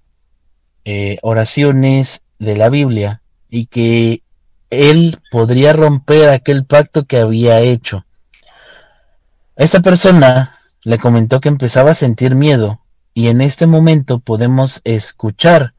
[0.88, 3.20] eh, oraciones de la Biblia
[3.51, 4.22] y que
[4.70, 8.07] él podría romper aquel pacto que había hecho.
[9.57, 12.83] Esta persona le comentó que empezaba a sentir miedo
[13.14, 15.75] y en este momento podemos escuchar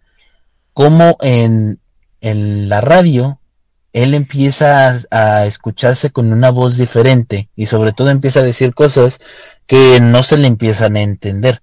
[0.74, 1.80] cómo en,
[2.20, 3.40] en la radio
[3.94, 8.74] él empieza a, a, escucharse con una voz diferente y sobre todo empieza a decir
[8.74, 9.20] cosas
[9.68, 11.62] que no se le empiezan a entender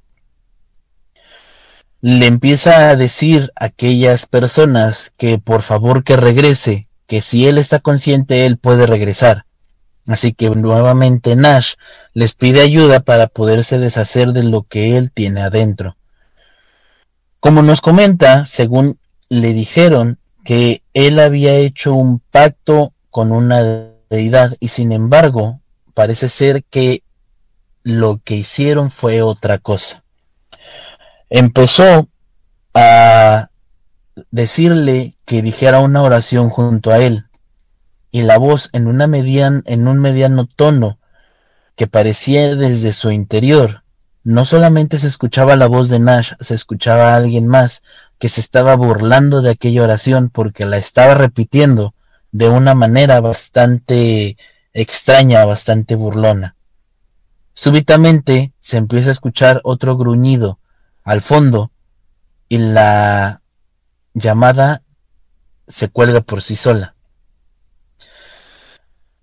[2.07, 7.57] le empieza a decir a aquellas personas que por favor que regrese, que si él
[7.57, 9.47] está consciente, él puede regresar.
[10.07, 11.77] Así que nuevamente Nash
[12.13, 15.97] les pide ayuda para poderse deshacer de lo que él tiene adentro.
[17.41, 18.99] Como nos comenta, según
[19.31, 23.63] le dijeron que él había hecho un pacto con una
[24.11, 25.63] deidad y sin embargo
[25.95, 27.03] parece ser que
[27.83, 30.04] lo que hicieron fue otra cosa.
[31.31, 32.09] Empezó
[32.75, 33.49] a
[34.31, 37.27] decirle que dijera una oración junto a él
[38.11, 40.99] y la voz en, un mediano tono
[41.75, 43.83] que parecía desde su interior.
[44.23, 47.83] No solamente se escuchaba la voz de Nash, se escuchaba a alguien más
[48.19, 51.95] que se estaba burlando de aquella oración porque la estaba repitiendo
[52.31, 54.37] de una manera bastante
[54.73, 56.57] extraña, bastante burlona.
[57.53, 60.59] Súbitamente se empieza a escuchar otro gruñido
[61.05, 61.71] al fondo
[62.49, 63.43] y la
[64.15, 64.83] llamada
[65.69, 66.95] se cuelga por sí sola.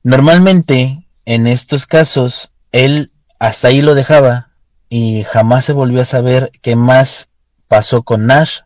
[0.03, 4.51] Normalmente, en estos casos, él hasta ahí lo dejaba
[4.89, 7.29] y jamás se volvió a saber qué más
[7.67, 8.61] pasó con Nash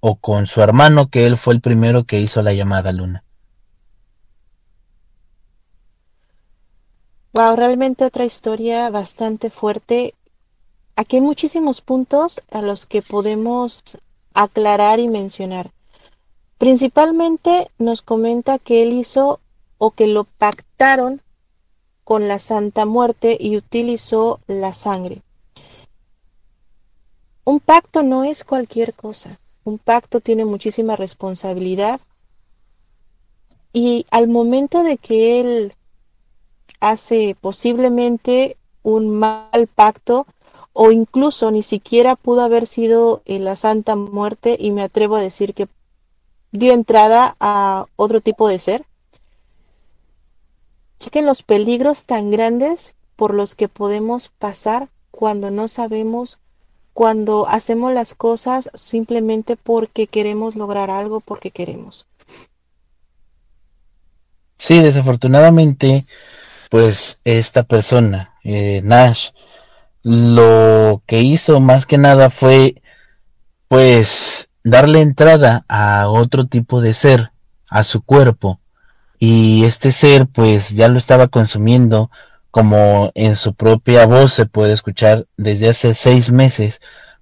[0.00, 3.24] o con su hermano, que él fue el primero que hizo la llamada Luna.
[7.32, 10.14] Wow, realmente otra historia bastante fuerte.
[10.96, 13.82] Aquí hay muchísimos puntos a los que podemos
[14.32, 15.72] aclarar y mencionar.
[16.58, 19.40] Principalmente nos comenta que él hizo
[19.78, 21.20] o que lo pactaron
[22.04, 25.22] con la Santa Muerte y utilizó la sangre.
[27.44, 29.40] Un pacto no es cualquier cosa.
[29.64, 32.00] Un pacto tiene muchísima responsabilidad
[33.72, 35.74] y al momento de que él
[36.78, 40.26] hace posiblemente un mal pacto
[40.74, 45.54] o incluso ni siquiera pudo haber sido la Santa Muerte y me atrevo a decir
[45.54, 45.68] que
[46.50, 48.84] dio entrada a otro tipo de ser.
[50.98, 56.40] Chequen los peligros tan grandes por los que podemos pasar cuando no sabemos,
[56.92, 62.06] cuando hacemos las cosas simplemente porque queremos lograr algo, porque queremos.
[64.58, 66.04] Sí, desafortunadamente,
[66.68, 69.30] pues esta persona, eh, Nash,
[70.04, 72.80] lo que hizo más que nada fue,
[73.68, 77.32] pues, darle entrada a otro tipo de ser,
[77.68, 78.60] a su cuerpo,
[79.18, 82.10] y este ser pues ya lo estaba consumiendo
[82.50, 86.80] como en su propia voz se puede escuchar desde hace seis meses,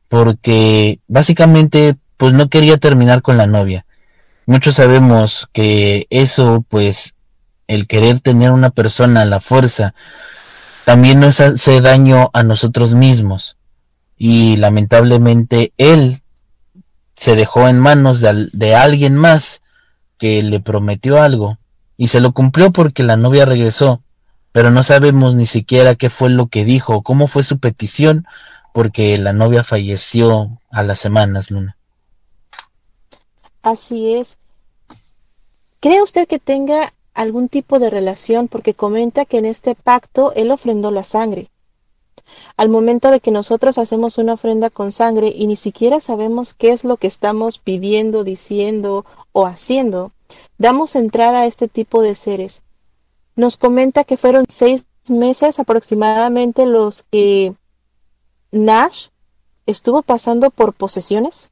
[0.08, 3.86] porque básicamente pues no quería terminar con la novia.
[4.46, 7.14] Muchos sabemos que eso pues
[7.66, 9.94] el querer tener una persona a la fuerza
[10.84, 13.56] también nos hace daño a nosotros mismos
[14.16, 16.22] y lamentablemente él
[17.16, 19.62] se dejó en manos de, de alguien más
[20.18, 21.58] que le prometió algo
[21.96, 24.02] y se lo cumplió porque la novia regresó,
[24.50, 28.26] pero no sabemos ni siquiera qué fue lo que dijo cómo fue su petición
[28.72, 31.76] porque la novia falleció a las semanas, Luna.
[33.62, 34.38] Así es.
[35.80, 38.48] ¿Cree usted que tenga algún tipo de relación?
[38.48, 41.48] Porque comenta que en este pacto él ofrendó la sangre.
[42.56, 46.72] Al momento de que nosotros hacemos una ofrenda con sangre y ni siquiera sabemos qué
[46.72, 50.12] es lo que estamos pidiendo, diciendo o haciendo,
[50.58, 52.62] damos entrada a este tipo de seres.
[53.34, 57.54] Nos comenta que fueron seis meses aproximadamente los que
[58.50, 59.08] Nash
[59.66, 61.50] estuvo pasando por posesiones.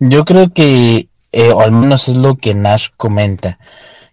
[0.00, 3.58] Yo creo que, eh, o al menos es lo que Nash comenta,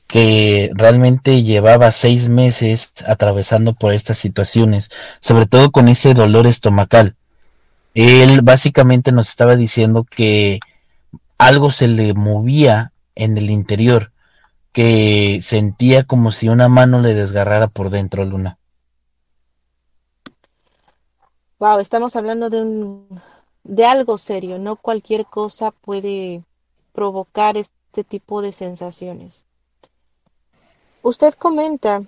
[0.07, 7.15] que realmente llevaba seis meses atravesando por estas situaciones, sobre todo con ese dolor estomacal.
[7.93, 10.59] Él básicamente nos estaba diciendo que
[11.37, 14.11] algo se le movía en el interior,
[14.73, 18.57] que sentía como si una mano le desgarrara por dentro, Luna.
[21.59, 23.21] Wow, estamos hablando de un
[23.63, 26.43] de algo serio, no cualquier cosa puede
[26.95, 29.45] provocar este tipo de sensaciones.
[31.03, 32.01] Usted comenta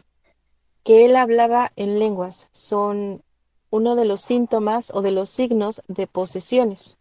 [0.84, 3.22] que él hablaba en lenguas, son
[3.70, 6.98] uno de los síntomas o de los signos de posesiones.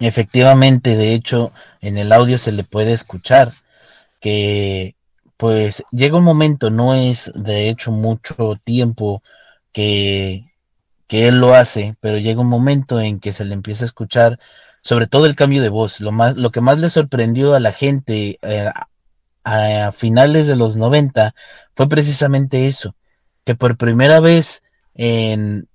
[0.00, 3.52] Efectivamente, de hecho, en el audio se le puede escuchar
[4.20, 4.96] que
[5.36, 9.22] pues llega un momento, no es de hecho mucho tiempo
[9.72, 10.50] que,
[11.06, 14.38] que él lo hace, pero llega un momento en que se le empieza a escuchar
[14.86, 17.72] sobre todo el cambio de voz, lo más, lo que más le sorprendió a la
[17.72, 18.70] gente eh,
[19.42, 21.34] a, a finales de los 90
[21.74, 22.94] fue precisamente eso,
[23.44, 24.62] que por primera vez
[24.94, 25.68] en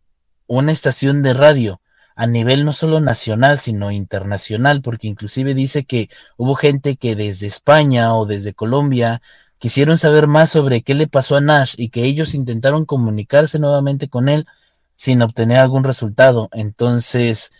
[0.48, 1.82] una estación de radio
[2.16, 6.08] a nivel no solo nacional, sino internacional, porque inclusive dice que
[6.38, 9.22] hubo gente que desde España o desde Colombia
[9.60, 14.08] quisieron saber más sobre qué le pasó a Nash y que ellos intentaron comunicarse nuevamente
[14.08, 14.46] con él
[14.96, 16.48] sin obtener algún resultado.
[16.54, 17.52] Entonces,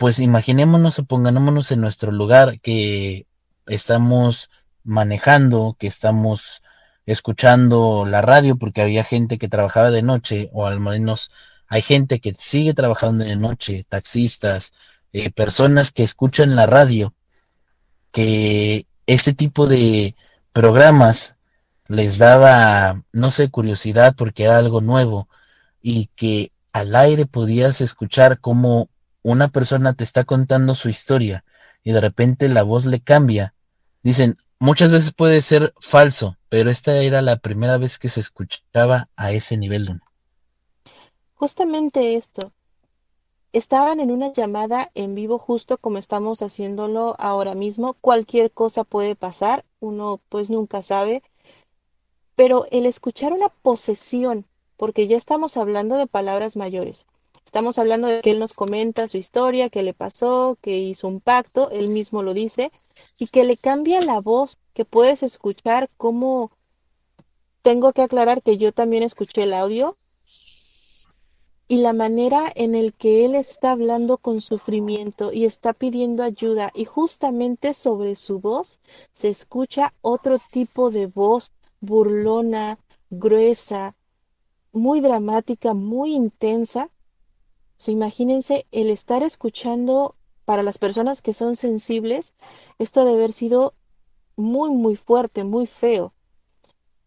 [0.00, 3.26] pues imaginémonos o pongámonos en nuestro lugar que
[3.66, 4.50] estamos
[4.82, 6.62] manejando, que estamos
[7.04, 11.30] escuchando la radio porque había gente que trabajaba de noche o al menos
[11.66, 14.72] hay gente que sigue trabajando de noche, taxistas,
[15.12, 17.12] eh, personas que escuchan la radio,
[18.10, 20.16] que este tipo de
[20.54, 21.34] programas
[21.88, 25.28] les daba, no sé, curiosidad porque era algo nuevo
[25.82, 28.88] y que al aire podías escuchar cómo
[29.22, 31.44] una persona te está contando su historia
[31.82, 33.54] y de repente la voz le cambia.
[34.02, 39.08] Dicen, muchas veces puede ser falso, pero esta era la primera vez que se escuchaba
[39.16, 40.00] a ese nivel.
[41.34, 42.52] Justamente esto.
[43.52, 47.94] Estaban en una llamada en vivo justo como estamos haciéndolo ahora mismo.
[47.94, 51.22] Cualquier cosa puede pasar, uno pues nunca sabe.
[52.36, 54.46] Pero el escuchar una posesión,
[54.76, 57.06] porque ya estamos hablando de palabras mayores,
[57.44, 61.20] Estamos hablando de que él nos comenta su historia, qué le pasó, que hizo un
[61.20, 62.70] pacto, él mismo lo dice,
[63.18, 66.52] y que le cambia la voz, que puedes escuchar cómo...
[67.62, 69.98] Tengo que aclarar que yo también escuché el audio
[71.70, 76.72] y la manera en el que él está hablando con sufrimiento y está pidiendo ayuda
[76.74, 78.80] y justamente sobre su voz
[79.12, 82.76] se escucha otro tipo de voz burlona,
[83.08, 83.94] gruesa,
[84.72, 86.90] muy dramática, muy intensa
[87.88, 90.14] imagínense el estar escuchando
[90.44, 92.34] para las personas que son sensibles,
[92.78, 93.74] esto debe haber sido
[94.36, 96.12] muy, muy fuerte, muy feo.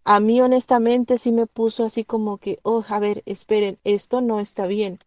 [0.06, 4.40] A mí honestamente sí me puso así como que, oh, a ver, esperen, esto no
[4.40, 5.00] está bien.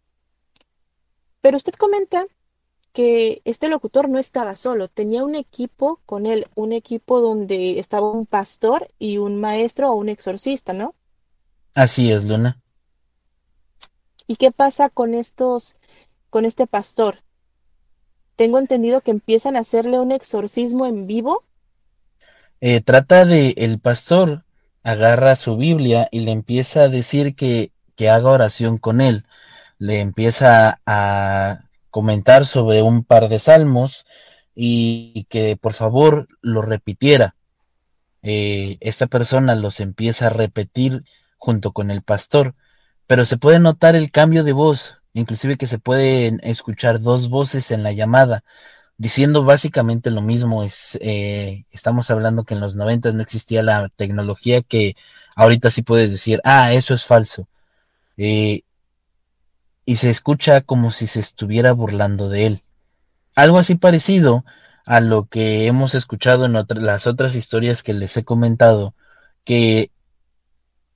[1.41, 2.27] Pero usted comenta
[2.93, 8.11] que este locutor no estaba solo, tenía un equipo con él, un equipo donde estaba
[8.11, 10.95] un pastor y un maestro o un exorcista, ¿no?
[11.75, 12.59] Así es, Luna.
[14.27, 15.77] ¿Y qué pasa con estos,
[16.31, 17.22] con este pastor?
[18.37, 21.45] Tengo entendido que empiezan a hacerle un exorcismo en vivo.
[22.61, 24.45] Eh, trata de el pastor
[24.83, 29.24] agarra su Biblia y le empieza a decir que, que haga oración con él.
[29.79, 34.07] Le empieza a comentar sobre un par de salmos
[34.55, 37.37] y, que por favor lo repitiera.
[38.22, 41.05] Eh, esta persona los empieza a repetir
[41.37, 42.55] junto con el pastor
[43.07, 47.70] pero se puede notar el cambio de voz, inclusive que se pueden escuchar dos voces
[47.70, 48.44] en la llamada,
[48.98, 50.64] diciendo básicamente lo mismo.
[51.00, 54.96] Eh, estamos hablando que en los 90 no existía la tecnología que
[55.36, 57.48] ahorita sí puedes decir, ah, eso es falso.
[58.16, 58.62] Eh,
[59.84, 62.62] y se escucha como si se estuviera burlando de él.
[63.36, 64.44] Algo así parecido
[64.86, 66.54] a lo que hemos escuchado en
[66.84, 68.94] las otras historias que les he comentado,
[69.44, 69.90] que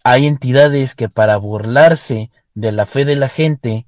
[0.05, 3.86] hay entidades que para burlarse de la fe de la gente,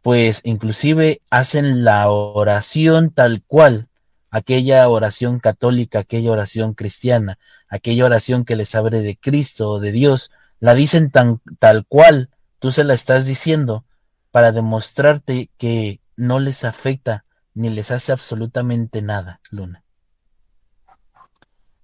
[0.00, 3.88] pues inclusive hacen la oración tal cual,
[4.30, 7.38] aquella oración católica, aquella oración cristiana,
[7.68, 12.30] aquella oración que les abre de Cristo o de Dios, la dicen tan tal cual
[12.58, 13.84] tú se la estás diciendo
[14.30, 17.24] para demostrarte que no les afecta
[17.54, 19.84] ni les hace absolutamente nada, Luna.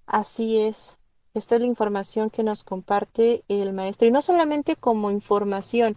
[0.05, 0.98] Así es.
[1.33, 5.95] Esta es la información que nos comparte el maestro y no solamente como información.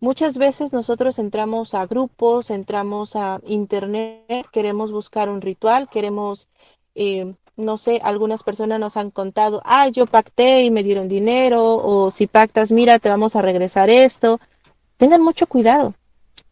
[0.00, 6.48] Muchas veces nosotros entramos a grupos, entramos a internet, queremos buscar un ritual, queremos,
[6.94, 11.76] eh, no sé, algunas personas nos han contado, ah, yo pacté y me dieron dinero,
[11.76, 14.38] o si pactas, mira, te vamos a regresar esto.
[14.96, 15.94] Tengan mucho cuidado,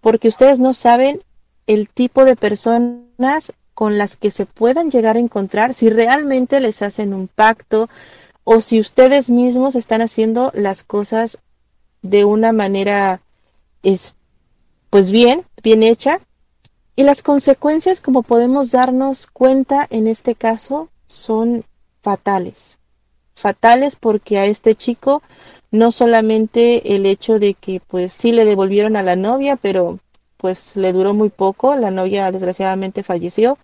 [0.00, 1.20] porque ustedes no saben
[1.66, 6.82] el tipo de personas con las que se puedan llegar a encontrar si realmente les
[6.82, 7.88] hacen un pacto
[8.44, 11.38] o si ustedes mismos están haciendo las cosas
[12.02, 13.20] de una manera
[13.82, 14.16] es
[14.90, 16.20] pues bien, bien hecha
[16.96, 21.64] y las consecuencias como podemos darnos cuenta en este caso son
[22.02, 22.78] fatales.
[23.34, 25.22] Fatales porque a este chico
[25.72, 29.98] no solamente el hecho de que pues sí le devolvieron a la novia, pero
[30.44, 33.56] pues le duró muy poco, la novia desgraciadamente falleció.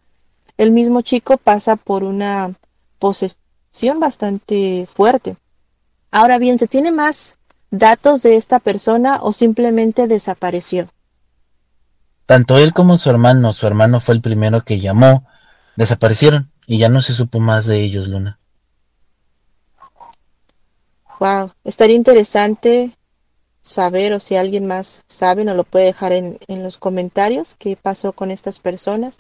[0.56, 2.54] El mismo chico pasa por una
[2.98, 5.36] posesión bastante fuerte.
[6.10, 7.36] Ahora bien, ¿se tiene más
[7.70, 10.88] datos de esta persona o simplemente desapareció?
[12.24, 15.26] Tanto él como su hermano, su hermano fue el primero que llamó,
[15.76, 18.38] desaparecieron y ya no se supo más de ellos, Luna.
[21.18, 22.96] Wow, estaría interesante
[23.70, 27.76] saber o si alguien más sabe, nos lo puede dejar en, en los comentarios qué
[27.76, 29.18] pasó con estas personas.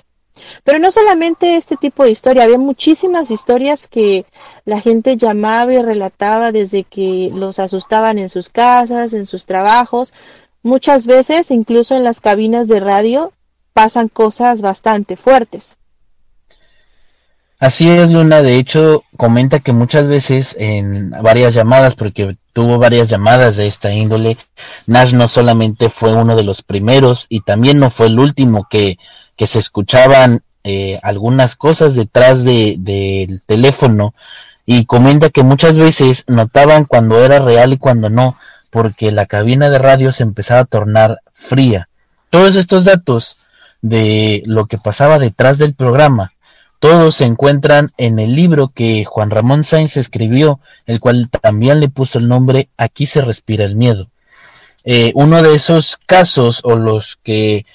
[0.64, 4.24] Pero no solamente este tipo de historia, había muchísimas historias que
[4.64, 10.14] la gente llamaba y relataba desde que los asustaban en sus casas, en sus trabajos.
[10.62, 13.32] Muchas veces, incluso en las cabinas de radio,
[13.72, 15.76] pasan cosas bastante fuertes.
[17.58, 18.42] Así es, Luna.
[18.42, 23.92] De hecho, comenta que muchas veces en varias llamadas, porque tuvo varias llamadas de esta
[23.92, 24.36] índole,
[24.86, 28.98] Nash no solamente fue uno de los primeros y también no fue el último que,
[29.36, 34.14] que se escuchaban eh, algunas cosas detrás del de, teléfono
[34.66, 38.36] y comenta que muchas veces notaban cuando era real y cuando no,
[38.68, 41.88] porque la cabina de radio se empezaba a tornar fría.
[42.28, 43.38] Todos estos datos
[43.80, 46.32] de lo que pasaba detrás del programa
[46.80, 51.90] todos se encuentran en el libro que Juan Ramón Sainz escribió, el cual también le
[51.90, 54.08] puso el nombre Aquí se respira el miedo.
[54.84, 57.66] Eh, uno de esos casos o los que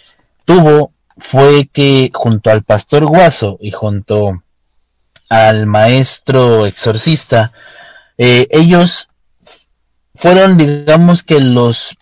[0.44, 4.44] tuvo fue que junto al pastor Guaso y junto
[5.30, 7.52] al maestro exorcista,
[8.18, 9.10] eh, ellos
[10.16, 11.96] fueron, digamos que los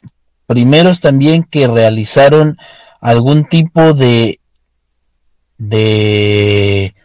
[0.48, 2.58] primeros también que realizaron
[3.02, 4.40] algún tipo de
[5.58, 6.96] de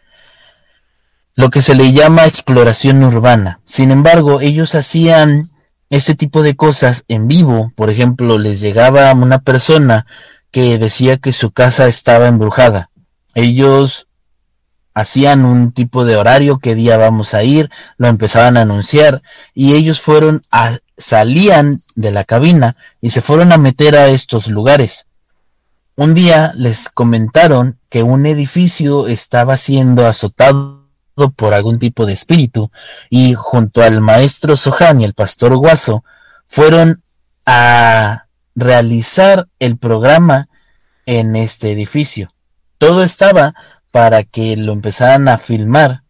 [1.35, 3.61] lo que se le llama exploración urbana.
[3.65, 5.51] Sin embargo, ellos hacían
[5.91, 7.73] este tipo de cosas en vivo.
[7.77, 10.07] Por ejemplo, les llegaba una persona
[10.51, 12.91] que decía que su casa estaba embrujada.
[13.35, 14.09] Ellos
[14.95, 19.23] hacían un tipo de horario, qué día vamos a ir, lo empezaban a anunciar
[19.55, 24.49] y ellos fueron a, salían de la cabina y se fueron a meter a estos
[24.49, 25.07] lugares.
[25.99, 30.87] Un día les comentaron que un edificio estaba siendo azotado
[31.35, 32.71] por algún tipo de espíritu
[33.11, 36.05] y junto al maestro Sohan y el pastor Guaso
[36.47, 37.03] fueron
[37.47, 40.49] a realizar el programa
[41.05, 42.31] en este edificio.
[42.79, 43.57] Todo estaba
[43.91, 46.05] para que lo empezaran a filmar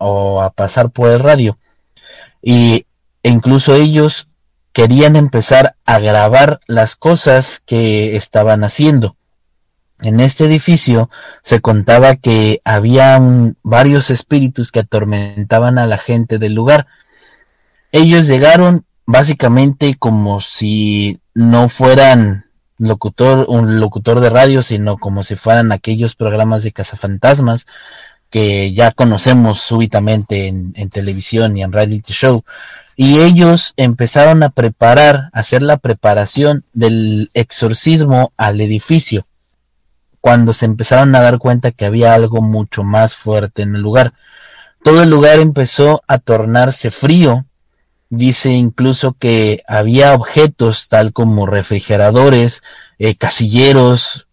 [0.00, 1.60] o a pasar por el radio.
[2.42, 2.86] Y
[3.22, 4.26] e incluso ellos
[4.72, 9.14] querían empezar a grabar las cosas que estaban haciendo.
[10.02, 11.10] En este edificio
[11.42, 13.20] se contaba que había
[13.62, 16.86] varios espíritus que atormentaban a la gente del lugar.
[17.90, 22.46] Ellos llegaron básicamente como si no fueran
[22.78, 27.66] locutor, un locutor de radio, sino como si fueran aquellos programas de cazafantasmas
[28.30, 32.42] que ya conocemos súbitamente en, en televisión y en reality show.
[32.94, 39.24] Y ellos empezaron a preparar, a hacer la preparación del exorcismo al edificio
[40.20, 44.12] cuando se empezaron a dar cuenta que había algo mucho más fuerte en el lugar.
[44.82, 47.46] Todo el lugar empezó a tornarse frío.
[48.10, 52.62] Dice incluso que había objetos tal como refrigeradores,
[52.98, 54.28] eh, casilleros,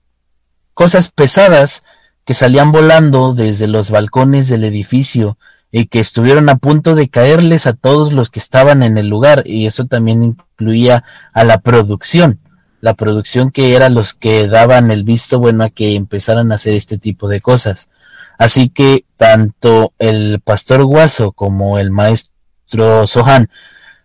[0.74, 1.84] cosas pesadas
[2.24, 5.38] que salían volando desde los balcones del edificio
[5.72, 9.44] y que estuvieron a punto de caerles a todos los que estaban en el lugar
[9.46, 12.40] y eso también incluía a la producción
[12.82, 16.74] la producción que eran los que daban el visto bueno a que empezaran a hacer
[16.74, 17.90] este tipo de cosas.
[18.38, 23.50] Así que tanto el pastor Guaso como el maestro Sohan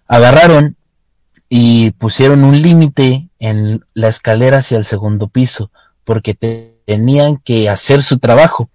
[0.07, 0.77] agarraron
[1.49, 5.71] y pusieron un límite en la escalera hacia el segundo piso
[6.05, 6.35] porque
[6.87, 8.71] tenían que hacer su trabajo.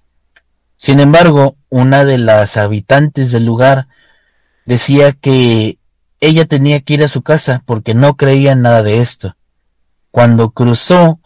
[0.77, 3.87] Sin embargo, una de las habitantes del lugar
[4.65, 5.79] decía que
[6.19, 9.35] ella tenía que ir a su casa porque no creía en nada de esto.
[10.15, 11.19] Cuando cruzó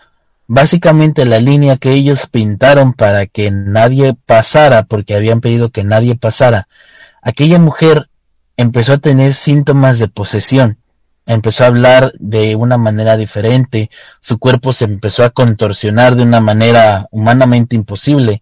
[0.48, 6.16] básicamente la línea que ellos pintaron para que nadie pasara, porque habían pedido que nadie
[6.16, 6.68] pasara,
[7.22, 8.10] aquella mujer
[8.58, 10.80] empezó a tener síntomas de posesión,
[11.28, 16.40] empezó a hablar de una manera diferente, su cuerpo se empezó a contorsionar de una
[16.40, 18.42] manera humanamente imposible,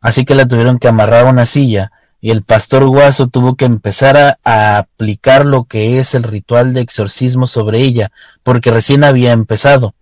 [0.00, 3.64] así que la tuvieron que amarrar a una silla y el pastor Guaso tuvo que
[3.64, 8.10] empezar a, aplicar lo que es el ritual de exorcismo sobre ella,
[8.42, 9.94] porque recién había empezado.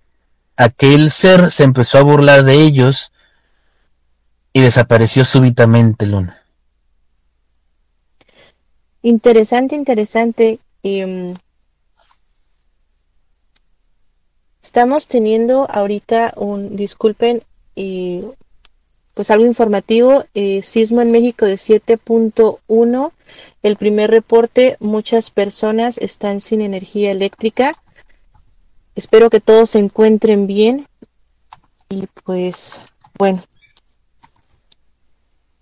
[0.57, 3.13] Aquel ser se empezó a burlar de ellos
[4.53, 6.43] y desapareció súbitamente Luna.
[9.03, 10.59] Interesante, interesante.
[10.83, 11.35] Em,
[14.63, 17.43] estamos teniendo ahorita un, disculpen,
[17.75, 18.25] y
[19.17, 23.13] pues algo informativo, eh, sismo en México de 7.1,
[23.63, 27.73] el primer reporte, muchas personas están sin energía eléctrica.
[28.95, 30.87] Espero que todos se encuentren bien
[31.89, 32.83] y pues
[33.17, 33.43] bueno.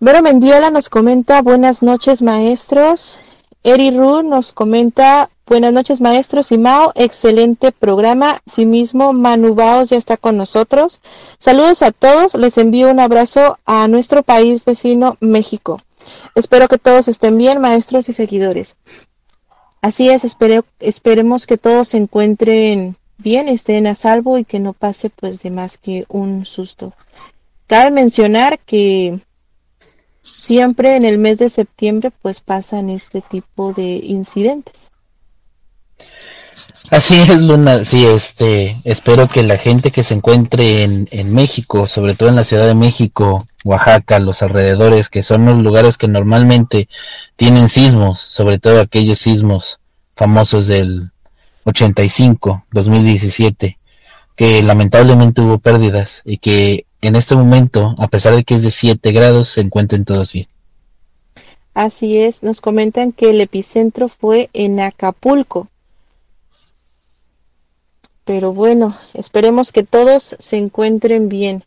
[0.01, 3.19] Vero Mendiola nos comenta buenas noches maestros.
[3.63, 6.91] Eri Ru nos comenta Buenas noches, maestros y Mao.
[6.95, 8.41] Excelente programa.
[8.57, 11.01] mismo Manu Baos ya está con nosotros.
[11.37, 12.33] Saludos a todos.
[12.33, 15.79] Les envío un abrazo a nuestro país vecino, México.
[16.33, 18.75] Espero que todos estén bien, maestros y seguidores.
[19.83, 20.25] Así es,
[20.79, 25.51] esperemos que todos se encuentren bien, estén a salvo y que no pase pues de
[25.51, 26.93] más que un susto.
[27.67, 29.19] Cabe mencionar que
[30.23, 34.89] siempre en el mes de septiembre pues pasan este tipo de incidentes.
[36.91, 37.83] Así es, Luna.
[37.83, 42.35] Sí, este, espero que la gente que se encuentre en, en, México, sobre todo en
[42.35, 46.87] la Ciudad de México, Oaxaca, los alrededores, que son los lugares que normalmente
[47.35, 49.79] tienen sismos, sobre todo aquellos sismos
[50.15, 51.11] famosos del
[51.65, 53.77] 85, 2017,
[54.35, 58.71] que lamentablemente hubo pérdidas y que en este momento, a pesar de que es de
[58.71, 60.47] 7 grados, se encuentren todos bien.
[61.73, 65.67] Así es, nos comentan que el epicentro fue en Acapulco
[68.25, 71.63] pero bueno, esperemos que todos se encuentren bien.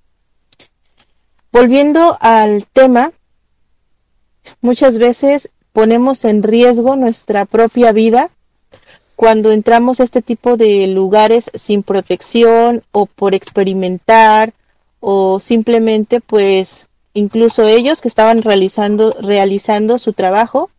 [1.51, 3.13] Volviendo al tema,
[4.61, 8.31] muchas veces ponemos en riesgo nuestra propia vida
[9.17, 14.53] cuando entramos a este tipo de lugares sin protección o por experimentar
[15.01, 20.71] o simplemente pues incluso ellos que estaban realizando realizando su trabajo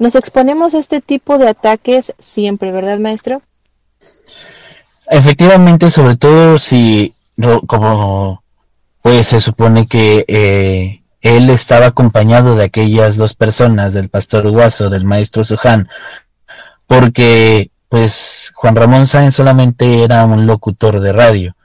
[0.00, 3.42] nos exponemos a este tipo de ataques siempre, ¿verdad, maestro?
[5.12, 7.12] Efectivamente, sobre todo si,
[7.66, 8.44] como
[9.02, 14.88] pues se supone que eh, él estaba acompañado de aquellas dos personas, del pastor Guaso,
[14.88, 15.88] del maestro Suján,
[16.86, 21.56] porque pues Juan Ramón Sáenz solamente era un locutor de radio.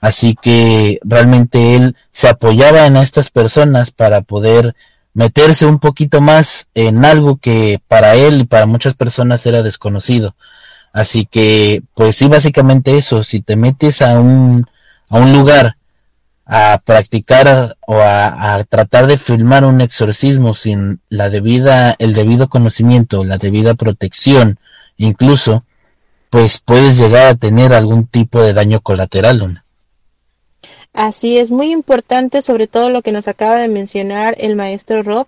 [0.00, 4.74] Así que realmente él se apoyaba en estas personas para poder
[5.14, 10.34] meterse un poquito más en algo que para él y para muchas personas era desconocido.
[10.92, 14.66] Así que, pues sí, básicamente eso, si te metes a un,
[15.08, 15.76] a un lugar
[16.50, 23.22] a practicar o a, tratar de filmar un exorcismo sin la debida, el debido conocimiento,
[23.22, 24.58] la debida protección,
[24.96, 25.62] incluso,
[26.30, 29.60] pues puedes llegar a tener algún tipo de daño colateral.
[30.94, 35.26] Así es, muy importante, sobre todo lo que nos acaba de mencionar el maestro Rob,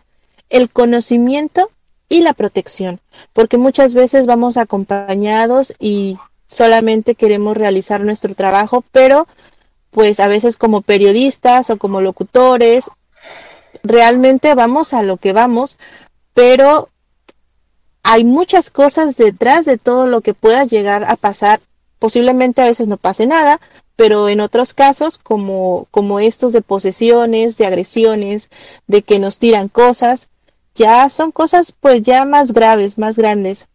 [0.49, 1.71] el conocimiento
[2.11, 3.01] y la protección,
[3.33, 9.27] porque muchas veces vamos acompañados y solamente queremos realizar nuestro trabajo, pero
[9.91, 12.91] pues a veces como periodistas o como locutores,
[13.83, 15.79] realmente vamos a lo que vamos,
[16.35, 16.91] pero
[18.03, 21.61] hay muchas cosas detrás de todo lo que pueda llegar a pasar.
[21.99, 23.61] Posiblemente a veces no pase nada,
[23.95, 28.49] pero en otros casos, como, como estos de posesiones, de agresiones,
[28.87, 30.29] de que nos tiran cosas,
[30.75, 33.69] ya son cosas pues ya más graves, más grandes.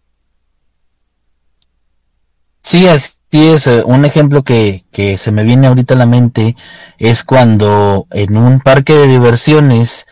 [2.62, 3.68] Sí, así es.
[3.68, 6.56] Eh, un ejemplo que, que se me viene ahorita a la mente
[6.98, 10.08] es cuando en un parque de diversiones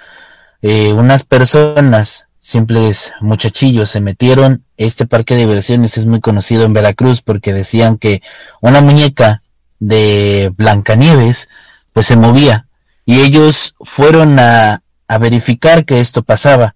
[0.66, 4.64] eh, unas personas, simples muchachillos, se metieron.
[4.78, 8.22] Este parque de diversiones es muy conocido en Veracruz porque decían que
[8.62, 9.42] una muñeca
[9.80, 11.50] de Blancanieves
[11.92, 12.68] pues se movía
[13.06, 16.76] y ellos fueron a, a verificar que esto pasaba.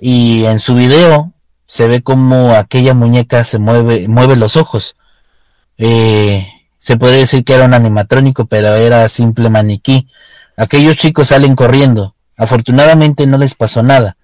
[0.00, 1.32] Y en su video
[1.66, 4.96] se ve como aquella muñeca se mueve, mueve los ojos.
[5.78, 6.46] Eh,
[6.78, 10.08] se puede decir que era un animatrónico, pero era simple maniquí.
[10.56, 12.14] Aquellos chicos salen corriendo.
[12.36, 14.16] Afortunadamente no les pasó nada.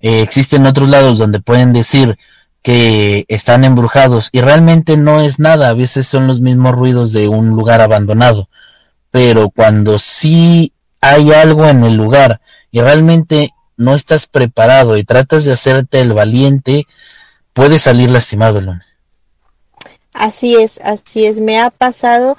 [0.00, 2.18] Eh, existen otros lados donde pueden decir
[2.62, 5.68] que están embrujados y realmente no es nada.
[5.68, 8.48] A veces son los mismos ruidos de un lugar abandonado.
[9.10, 12.40] Pero cuando sí hay algo en el lugar
[12.70, 16.86] y realmente no estás preparado y tratas de hacerte el valiente,
[17.52, 18.84] puedes salir lastimado, Luna.
[20.12, 22.36] Así es, así es, me ha pasado.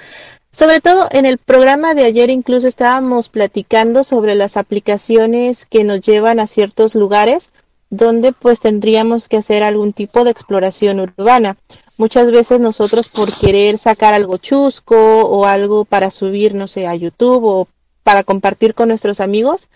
[0.51, 6.01] Sobre todo en el programa de ayer incluso estábamos platicando sobre las aplicaciones que nos
[6.01, 7.51] llevan a ciertos lugares
[7.89, 11.57] donde pues tendríamos que hacer algún tipo de exploración urbana.
[11.97, 16.95] Muchas veces nosotros por querer sacar algo chusco o algo para subir, no sé, a
[16.95, 17.67] YouTube o
[18.09, 19.69] para compartir con nuestros amigos,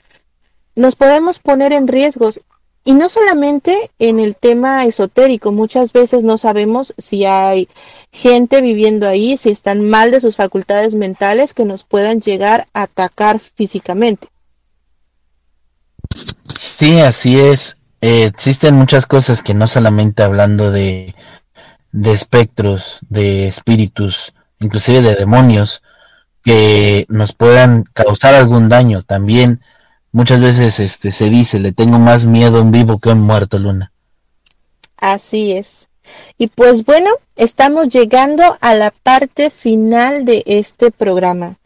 [0.76, 2.42] nos podemos poner en riesgos.
[2.84, 7.70] Y no solamente en el tema esotérico, muchas veces no sabemos si hay
[8.12, 12.82] gente viviendo ahí, si están mal de sus facultades mentales que nos puedan llegar a
[12.82, 14.28] atacar físicamente.
[16.58, 17.78] Sí, así es.
[18.02, 21.14] Eh, existen muchas cosas que no solamente hablando de,
[21.92, 25.84] de espectros, de espíritus, inclusive de demonios,
[26.44, 29.02] que nos puedan causar algún daño.
[29.02, 29.62] También
[30.12, 33.22] muchas veces este se dice, le tengo más miedo a un vivo que a un
[33.22, 33.91] muerto, Luna.
[34.98, 35.88] Así es.
[36.38, 41.58] Y pues bueno, estamos llegando a la parte final de este programa.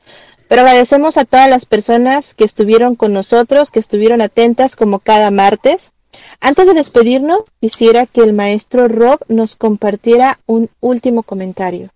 [0.47, 5.29] Pero agradecemos a todas las personas que estuvieron con nosotros, que estuvieron atentas como cada
[5.29, 5.91] martes.
[6.39, 11.89] Antes de despedirnos, quisiera que el maestro Rob nos compartiera un último comentario.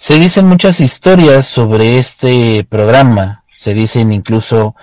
[0.00, 3.42] Se dicen muchas historias sobre este programa.
[3.52, 4.76] Se dicen incluso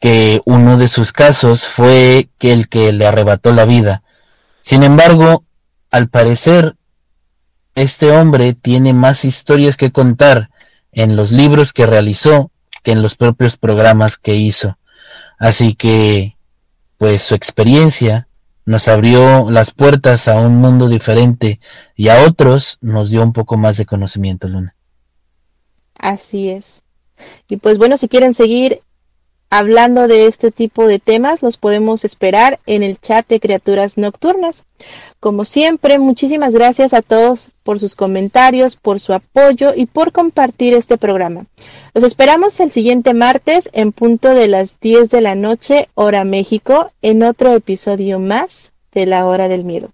[0.00, 4.02] que uno de sus casos fue que el que le arrebató la vida.
[4.62, 5.44] Sin embargo,
[5.90, 6.74] al parecer,
[7.74, 10.48] este hombre tiene más historias que contar
[10.90, 12.50] en los libros que realizó
[12.82, 14.78] que en los propios programas que hizo.
[15.38, 16.38] Así que,
[16.96, 18.26] pues su experiencia
[18.64, 21.60] nos abrió las puertas a un mundo diferente
[21.96, 24.76] y a otros nos dio un poco más de conocimiento, Luna.
[25.98, 26.82] Así es.
[27.48, 28.82] Y pues bueno, si quieren seguir
[29.52, 34.64] hablando de este tipo de temas, los podemos esperar en el chat de criaturas nocturnas.
[35.20, 40.72] Como siempre, muchísimas gracias a todos por sus comentarios, por su apoyo y por compartir
[40.72, 41.44] este programa.
[41.92, 46.90] Los esperamos el siguiente martes en punto de las 10 de la noche, hora México,
[47.02, 49.90] en otro episodio más de la hora del miedo.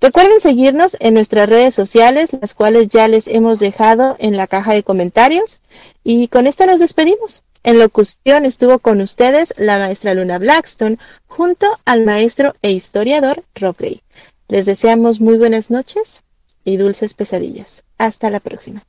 [0.00, 4.74] Recuerden seguirnos en nuestras redes sociales, las cuales ya les hemos dejado en la caja
[4.74, 5.60] de comentarios.
[6.02, 7.42] Y con esto nos despedimos.
[7.64, 13.76] En locución estuvo con ustedes la maestra Luna Blackstone junto al maestro e historiador Rob
[13.76, 14.02] Gray.
[14.48, 16.22] Les deseamos muy buenas noches
[16.64, 17.84] y dulces pesadillas.
[17.98, 18.82] Hasta la próxima.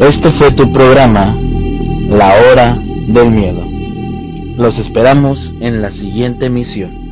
[0.00, 1.38] Este fue tu programa,
[2.08, 3.64] La Hora del Miedo.
[4.56, 7.04] Los esperamos en la siguiente emisión.